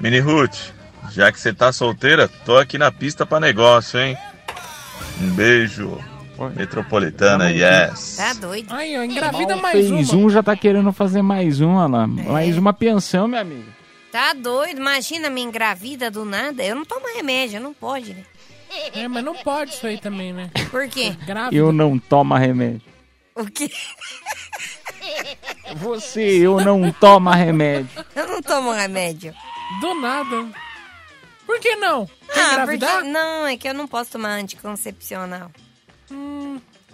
[0.00, 0.72] Mini Ruth,
[1.10, 4.16] já que você tá solteira, tô aqui na pista pra negócio, hein?
[5.20, 5.98] Um beijo.
[6.56, 8.16] Metropolitana, yes.
[8.16, 8.72] Tá doido.
[8.72, 10.24] Aí, ó, engravida Mal mais fez uma.
[10.24, 12.06] um, já tá querendo fazer mais um, olha lá.
[12.06, 13.66] Mais uma pensão, minha amiga.
[14.10, 14.78] Tá doido?
[14.78, 16.62] Imagina me engravida do nada.
[16.64, 18.22] Eu não tomo remédio, não pode, né?
[18.94, 20.50] É, mas não pode isso aí também, né?
[20.70, 21.14] Por quê?
[21.26, 21.54] Grávida.
[21.54, 22.82] Eu não tomo remédio.
[23.40, 23.70] O quê?
[25.76, 28.04] Você, eu não toma remédio.
[28.14, 29.34] Eu não tomo remédio.
[29.80, 30.48] Do nada.
[31.46, 32.06] Por que não?
[32.32, 32.92] Quer Ah, engravidar?
[32.96, 33.08] porque...
[33.08, 35.50] Não, é que eu não posso tomar anticoncepcional.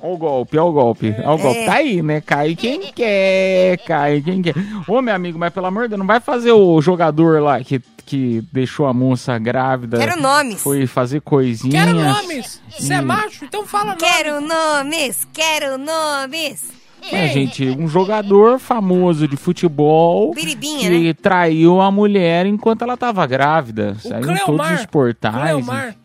[0.02, 1.60] Ó o golpe, ó o golpe, ó o golpe.
[1.60, 1.66] É.
[1.66, 2.20] Tá aí, né?
[2.20, 4.54] Cai quem quer, cai quem quer.
[4.86, 7.80] Ô, meu amigo, mas pelo amor de Deus, não vai fazer o jogador lá que,
[8.04, 9.98] que deixou a moça grávida.
[9.98, 10.62] Quero nomes.
[10.62, 11.86] Foi fazer coisinhas.
[11.86, 12.62] Quero nomes.
[12.78, 13.44] Você é macho?
[13.44, 14.02] Então fala nomes.
[14.02, 16.86] Quero nomes, quero nomes.
[17.12, 21.14] É, gente, um jogador famoso de futebol Biribinha, que né?
[21.14, 23.96] traiu a mulher enquanto ela tava grávida.
[24.00, 24.74] Saiu em todos Cleomar.
[24.74, 25.34] os portais.
[25.42, 25.96] Cleomar.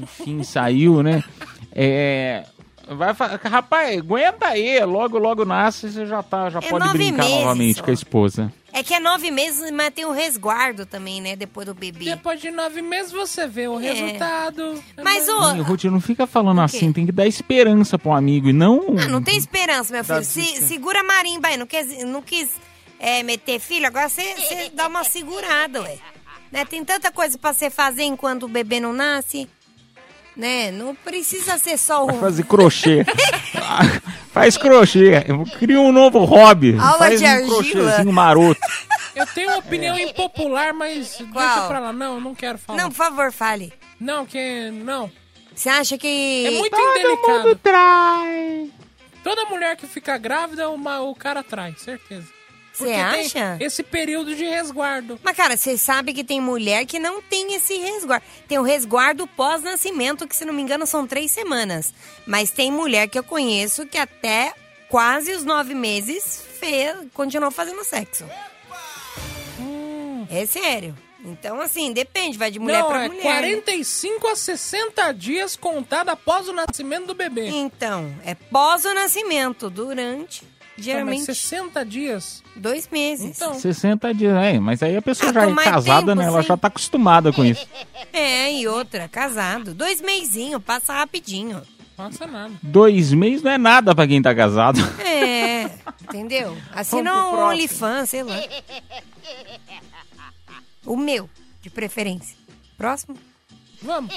[0.00, 1.22] Enfim, saiu, né?
[1.72, 2.44] É.
[2.90, 3.12] Vai,
[3.44, 7.76] rapaz, aguenta aí, logo, logo nasce, você já tá, já É pode brincar meses novamente
[7.76, 7.82] só.
[7.84, 8.52] com a esposa.
[8.72, 11.36] É que é nove meses, mas tem o resguardo também, né?
[11.36, 12.06] Depois do bebê.
[12.06, 14.82] Depois de nove meses você vê o resultado.
[15.02, 15.32] Mas, É.
[15.32, 18.96] ô, Ruth, não fica falando assim, tem que dar esperança pro amigo e não.
[18.98, 20.24] Ah, não tem esperança, meu filho.
[20.24, 21.58] Se, segura a marimba aí.
[21.58, 22.48] Não quis, não quis
[22.98, 25.98] é, meter filho, agora você você dá uma segurada, ué.
[26.50, 26.64] Né?
[26.64, 29.46] Tem tanta coisa pra você fazer enquanto o bebê não nasce.
[30.38, 30.70] Né?
[30.70, 32.20] Não precisa ser só Vai o.
[32.20, 33.04] fazer crochê.
[34.32, 35.24] Faz crochê.
[35.58, 36.76] Cria um novo hobby.
[36.78, 37.48] Aula Faz de um argila.
[37.56, 38.60] crochêzinho maroto.
[39.16, 41.92] Eu tenho uma opinião impopular, mas deixa pra lá.
[41.92, 42.80] Não, não quero falar.
[42.80, 43.72] Não, por favor, fale.
[43.98, 44.70] Não, que.
[44.70, 45.10] Não.
[45.52, 46.46] Você acha que.
[46.46, 47.42] É muito Todo indelicado.
[47.48, 48.70] mundo trai.
[49.24, 52.28] Toda mulher que fica grávida, uma, o cara trai, certeza.
[52.78, 53.56] Você acha?
[53.60, 55.18] Esse período de resguardo.
[55.22, 58.24] Mas, cara, você sabe que tem mulher que não tem esse resguardo.
[58.46, 61.92] Tem o resguardo pós-nascimento, que, se não me engano, são três semanas.
[62.26, 64.52] Mas tem mulher que eu conheço que até
[64.88, 68.24] quase os nove meses fez, continuou fazendo sexo.
[70.30, 70.94] É sério.
[71.24, 73.22] Então, assim, depende, vai de mulher não, pra é mulher.
[73.22, 77.48] 45 a 60 dias contado após o nascimento do bebê.
[77.48, 80.44] Então, é pós o nascimento, durante,
[80.78, 82.42] geralmente, mas 60 dias?
[82.56, 83.36] dois meses.
[83.36, 86.24] Então, 60 dias, é, mas aí a pessoa Ah, já é casada, tempo, né?
[86.26, 86.48] Ela sim.
[86.48, 87.66] já tá acostumada com isso.
[88.12, 89.74] É, e outra, casado.
[89.74, 91.60] Dois meizinho, passa rapidinho.
[91.96, 92.52] passa nada.
[92.62, 94.78] Dois meses não é nada pra quem tá casado.
[95.00, 95.70] É,
[96.02, 96.56] entendeu?
[96.72, 97.48] Assina um.
[97.48, 98.34] OnlyFans, sei lá.
[100.86, 101.28] O meu,
[101.60, 102.36] de preferência.
[102.76, 103.16] Próximo?
[103.82, 104.12] Vamos.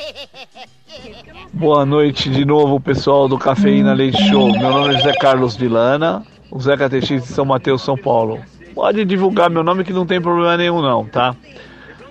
[1.54, 4.52] Boa noite de novo, pessoal do Cafeína Leite Show.
[4.58, 6.26] Meu nome é José Carlos Vilana,
[6.60, 8.40] Zé KTX de São Mateus, São Paulo.
[8.74, 11.36] Pode divulgar meu nome que não tem problema nenhum não, tá?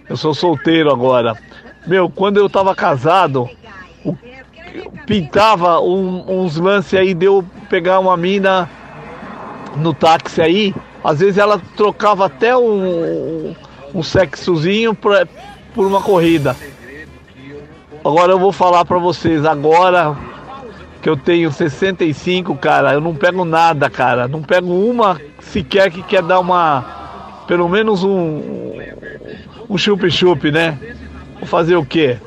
[0.09, 1.37] Eu sou solteiro agora.
[1.87, 3.49] Meu, quando eu tava casado,
[4.05, 4.17] o-
[5.07, 8.69] pintava um- uns lances aí de eu pegar uma mina
[9.77, 10.75] no táxi aí.
[11.03, 13.55] Às vezes ela trocava até um,
[13.95, 15.27] um sexozinho pra,
[15.75, 16.55] por uma corrida.
[18.05, 20.17] Agora eu vou falar pra vocês, agora
[21.01, 24.29] que eu tenho 65, cara, eu não pego nada, cara.
[24.29, 27.43] Não pego uma sequer que quer dar uma.
[27.47, 28.79] Pelo menos um.
[29.69, 30.79] Um chup-chup, né?
[31.39, 32.19] Vou fazer o quê?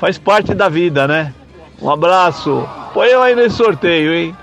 [0.00, 1.32] Faz parte da vida, né?
[1.80, 2.68] Um abraço.
[2.92, 4.36] Põe eu aí nesse sorteio, hein?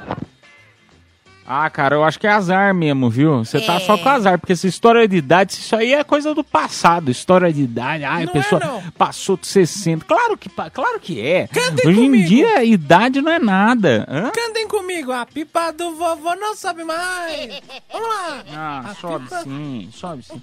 [1.53, 3.39] Ah, cara, eu acho que é azar mesmo, viu?
[3.39, 3.79] Você tá É.
[3.81, 7.11] só com azar, porque essa história de idade, isso aí é coisa do passado.
[7.11, 8.81] História de idade, ai, a Não pessoa é, não.
[8.91, 10.05] passou de 60.
[10.05, 11.49] Claro que, claro que é.
[11.85, 14.07] Hoje em dia, idade não é nada.
[14.09, 14.29] Hã?
[14.31, 17.61] Cantem comigo, a pipa do vovô não sobe mais.
[17.91, 18.43] Vamos lá.
[18.55, 20.41] Ah, A sobe pipa- sim, sobe sim.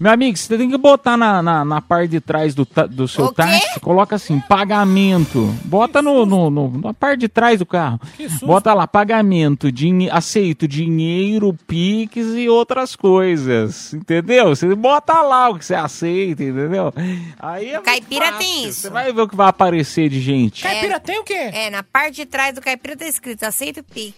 [0.00, 3.32] Meu amigo, você tem que botar na, na, na parte de trás do, do seu
[3.32, 5.46] táxi, coloca assim, pagamento.
[5.64, 8.00] Bota no, no, no- na parte de trás do carro.
[8.42, 13.92] Bota lá, pagamento, dinhe aceito dinheiro, Pix e outras coisas.
[13.92, 14.50] Entendeu?
[14.54, 16.94] Você bota lá o que você aceita, entendeu?
[17.40, 18.38] Aí é Caipira fácil.
[18.38, 18.80] tem isso.
[18.82, 20.62] Você vai ver o que vai aparecer de gente.
[20.62, 21.34] Caipira tem o quê?
[21.34, 24.14] É, na parte de trás do caipira tá escrito aceito Pix.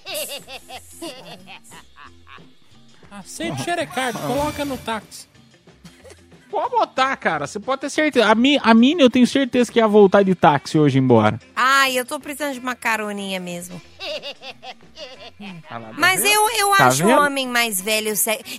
[3.10, 5.29] Aceite xerecardo, coloca no táxi.
[6.50, 7.46] Pode botar, cara.
[7.46, 8.26] Você pode ter certeza.
[8.26, 11.38] A, mi, a Mini, eu tenho certeza que ia voltar de táxi hoje embora.
[11.54, 13.80] Ai, eu tô precisando de uma caroninha mesmo.
[15.68, 18.12] Tá Mas eu, eu Tá acho o homem mais velho.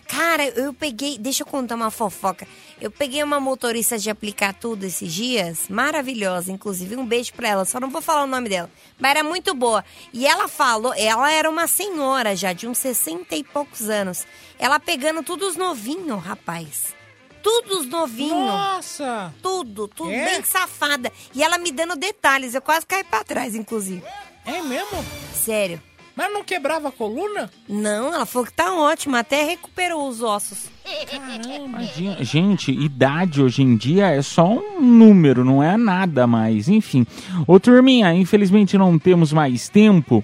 [0.07, 1.17] Cara, eu peguei.
[1.17, 2.47] Deixa eu contar uma fofoca.
[2.79, 5.67] Eu peguei uma motorista de aplicar tudo esses dias.
[5.69, 6.95] Maravilhosa, inclusive.
[6.95, 7.65] Um beijo pra ela.
[7.65, 8.69] Só não vou falar o nome dela.
[8.97, 9.83] Mas era muito boa.
[10.13, 10.93] E ela falou.
[10.95, 14.25] Ela era uma senhora já, de uns 60 e poucos anos.
[14.57, 17.00] Ela pegando tudo os novinhos, rapaz.
[17.41, 18.31] Tudo os novinhos.
[18.31, 19.33] Nossa!
[19.41, 20.25] Tudo, tudo É?
[20.25, 21.11] bem safada.
[21.33, 22.53] E ela me dando detalhes.
[22.53, 24.03] Eu quase caí pra trás, inclusive.
[24.45, 25.03] É mesmo?
[25.33, 25.81] Sério.
[26.13, 27.49] Mas não quebrava a coluna?
[27.69, 30.65] Não, ela falou que tá ótima, até recuperou os ossos.
[31.09, 31.65] Caramba.
[31.81, 36.67] Imagina, gente, idade hoje em dia é só um número, não é nada mais.
[36.67, 37.07] Enfim.
[37.47, 40.23] Ô, turminha, infelizmente não temos mais tempo.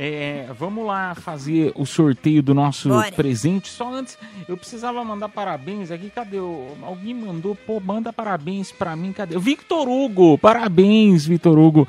[0.00, 3.10] É, vamos lá fazer o sorteio do nosso Bora.
[3.10, 3.68] presente.
[3.68, 4.16] Só antes,
[4.48, 6.08] eu precisava mandar parabéns aqui.
[6.08, 6.38] Cadê?
[6.38, 9.12] o- Alguém mandou, pô, manda parabéns pra mim.
[9.12, 9.36] Cadê?
[9.38, 11.86] Victor Hugo, parabéns, Victor Hugo.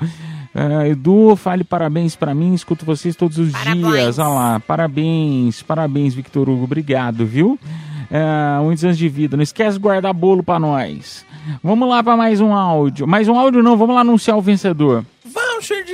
[0.52, 2.52] É, Edu, fale parabéns pra mim.
[2.52, 4.18] Escuto vocês todos os dias.
[4.18, 6.64] Olha lá, parabéns, parabéns, Victor Hugo.
[6.64, 7.56] Obrigado, viu?
[8.10, 9.36] É, muitos anos de vida.
[9.36, 11.24] Não esquece de guardar bolo pra nós.
[11.62, 13.06] Vamos lá pra mais um áudio.
[13.06, 15.04] Mais um áudio não, vamos lá anunciar o vencedor.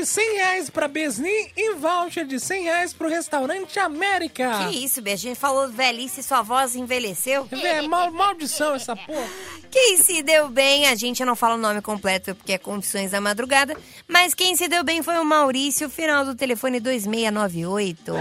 [0.06, 4.68] Voucher de 100 reais pra Besni e voucher de 100 reais pro restaurante América.
[4.68, 7.48] Que isso, gente falou velhice e sua voz envelheceu?
[7.50, 9.26] É mal, maldição essa porra.
[9.68, 13.20] Quem se deu bem, a gente não fala o nome completo porque é Confissões da
[13.20, 13.76] Madrugada,
[14.06, 18.12] mas quem se deu bem foi o Maurício, final do telefone 2698.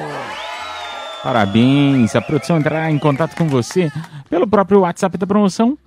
[1.22, 2.16] Parabéns!
[2.16, 3.92] A produção entrará em contato com você
[4.28, 5.78] pelo próprio WhatsApp da promoção.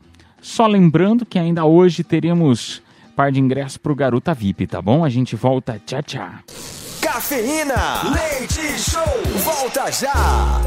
[0.41, 2.81] Só lembrando que ainda hoje teremos
[3.19, 5.05] par de ingressos pro Garota VIP, tá bom?
[5.05, 5.81] A gente volta.
[5.85, 6.31] Tchau, tchau.
[7.01, 7.75] Cafeína,
[8.15, 9.03] leite show,
[9.39, 10.63] volta já.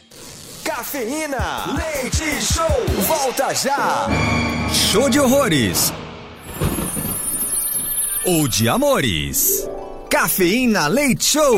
[0.63, 2.67] Cafeína, leite show,
[3.07, 4.07] volta já.
[4.71, 5.93] Show de horrores.
[8.25, 9.67] Ou de amores.
[10.09, 11.55] Cafeína Leite Show.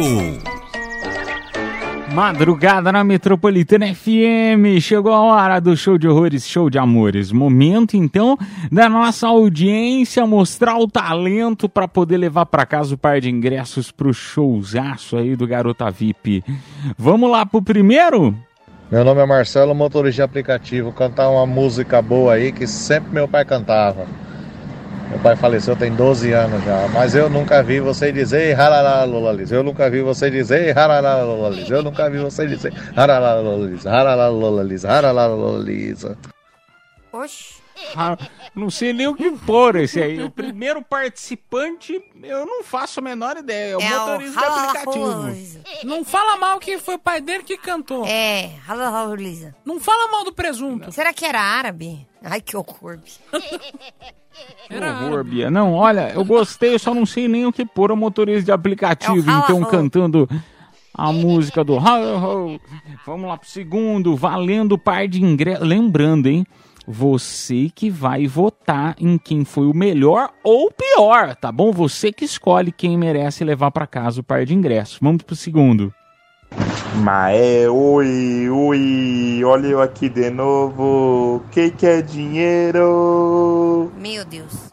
[2.14, 7.32] Madrugada na Metropolitana FM, chegou a hora do show de horrores, show de amores.
[7.32, 8.38] Momento então
[8.70, 13.90] da nossa audiência mostrar o talento para poder levar para casa o par de ingressos
[13.90, 16.44] pro showzaço aí do Garota VIP.
[16.98, 18.36] Vamos lá pro primeiro?
[18.92, 20.92] Meu nome é Marcelo, motorista de aplicativo.
[20.92, 24.06] Cantar uma música boa aí que sempre meu pai cantava.
[25.12, 29.52] Meu pai faleceu tem 12 anos já, mas eu nunca vi você dizer harará lolalis.
[29.52, 31.70] Eu nunca vi você dizer harará lolalis.
[31.70, 36.06] Eu nunca vi você dizer harará lolalis, harará lolalis, harará lolalis.
[37.12, 37.60] Oxi.
[37.94, 38.18] Ah,
[38.56, 40.24] não sei nem o que pôr esse aí.
[40.24, 43.74] O primeiro participante, eu não faço a menor ideia.
[43.74, 45.62] É o É o motorista de Rala aplicativo.
[45.84, 48.06] Não fala mal que foi o pai dele que cantou.
[48.06, 48.50] É,
[49.18, 49.54] Lisa.
[49.66, 50.90] Não fala mal do presunto.
[50.90, 52.08] Será que era árabe?
[52.24, 53.00] Ai, que horror.
[54.68, 55.52] Que horror, Bia.
[55.52, 58.52] Não, olha, eu gostei, eu só não sei nem o que pôr o motorista de
[58.52, 59.30] aplicativo.
[59.30, 60.30] É então, cantando
[60.94, 62.60] a música do Ho, Ho.
[63.06, 65.68] Vamos lá pro segundo, valendo o par de ingressos.
[65.68, 66.46] Lembrando, hein?
[66.88, 71.72] Você que vai votar em quem foi o melhor ou pior, tá bom?
[71.72, 74.98] Você que escolhe quem merece levar pra casa o par de ingressos.
[75.00, 75.94] Vamos pro segundo.
[77.04, 81.44] Maé, oi, oi, olha eu aqui de novo.
[81.52, 83.92] Que que é dinheiro?
[83.98, 84.72] Meu Deus.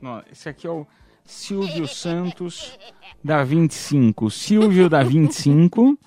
[0.00, 0.86] Não, esse aqui é o
[1.24, 2.78] Silvio Santos
[3.22, 4.30] da 25.
[4.30, 5.98] Silvio da 25.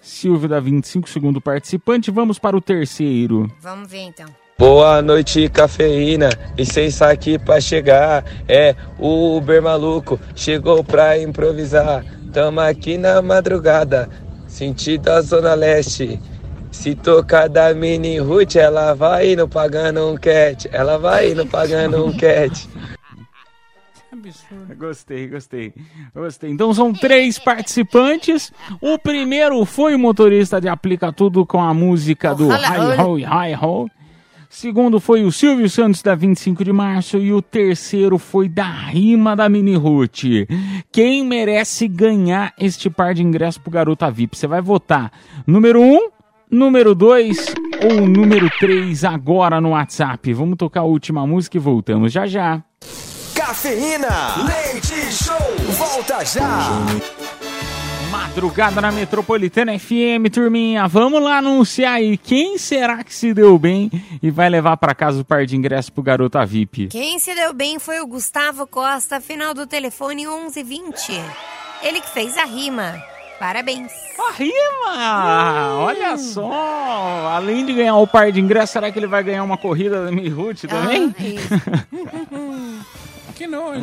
[0.00, 2.10] Silvio da 25, segundo participante.
[2.10, 3.50] Vamos para o terceiro.
[3.60, 4.26] Vamos ver então.
[4.58, 6.30] Boa noite, cafeína.
[6.56, 8.24] Licença aqui pra chegar.
[8.48, 10.18] É o Uber maluco.
[10.34, 12.04] Chegou pra improvisar.
[12.32, 14.08] Tamo aqui na madrugada.
[14.46, 16.20] Sentido a Zona Leste.
[16.70, 20.68] Se tocar da mini Ruth, ela vai indo pagando um cat.
[20.72, 22.68] Ela vai indo pagando um cat.
[24.76, 25.72] Gostei, gostei.
[26.14, 26.50] Gostei.
[26.50, 28.52] Então são três participantes.
[28.80, 33.54] O primeiro foi o motorista de Aplica Tudo com a música do Hi Ho Hi
[33.54, 33.88] Ho.
[34.50, 39.36] Segundo foi o Silvio Santos da 25 de março e o terceiro foi da rima
[39.36, 40.22] da Mini Ruth.
[40.90, 44.36] Quem merece ganhar este par de ingressos pro Garota VIP?
[44.36, 45.12] Você vai votar
[45.46, 46.10] número 1, um,
[46.50, 47.54] número 2
[47.90, 50.32] ou número 3 agora no WhatsApp.
[50.32, 52.62] Vamos tocar a última música e voltamos já já.
[53.34, 55.36] Cafeína, leite show,
[55.76, 56.86] volta já.
[58.10, 60.88] Madrugada na Metropolitana FM, turminha.
[60.88, 63.90] Vamos lá anunciar aí quem será que se deu bem
[64.22, 66.88] e vai levar para casa o par de ingressos pro Garota VIP.
[66.88, 71.12] Quem se deu bem foi o Gustavo Costa, final do telefone 1120.
[71.82, 73.02] Ele que fez a rima.
[73.38, 73.92] Parabéns.
[74.18, 75.76] A rima!
[75.76, 77.30] Olha só!
[77.32, 80.10] Além de ganhar o par de ingressos, será que ele vai ganhar uma corrida da
[80.10, 81.14] Mirut também?
[83.38, 83.80] Que nojo.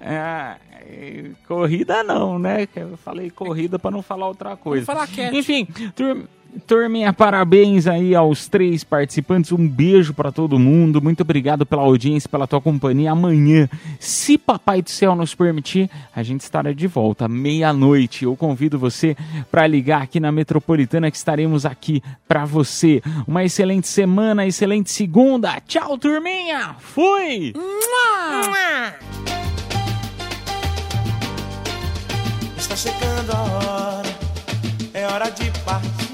[0.00, 2.66] É, é, corrida não, né?
[2.66, 4.86] Que Eu falei corrida pra não falar outra coisa.
[4.86, 5.36] falar cat.
[5.36, 6.26] Enfim, tur
[6.66, 9.52] turminha, parabéns aí aos três participantes.
[9.52, 11.00] Um beijo pra todo mundo.
[11.02, 13.12] Muito obrigado pela audiência, pela tua companhia.
[13.12, 18.24] Amanhã, se Papai do Céu nos permitir, a gente estará de volta meia-noite.
[18.24, 19.16] Eu convido você
[19.50, 23.02] pra ligar aqui na Metropolitana que estaremos aqui pra você.
[23.26, 25.60] Uma excelente semana, excelente segunda.
[25.66, 26.76] Tchau, turminha.
[26.78, 27.52] Fui.
[32.56, 34.08] Está chegando a hora,
[34.94, 36.13] é hora de partir.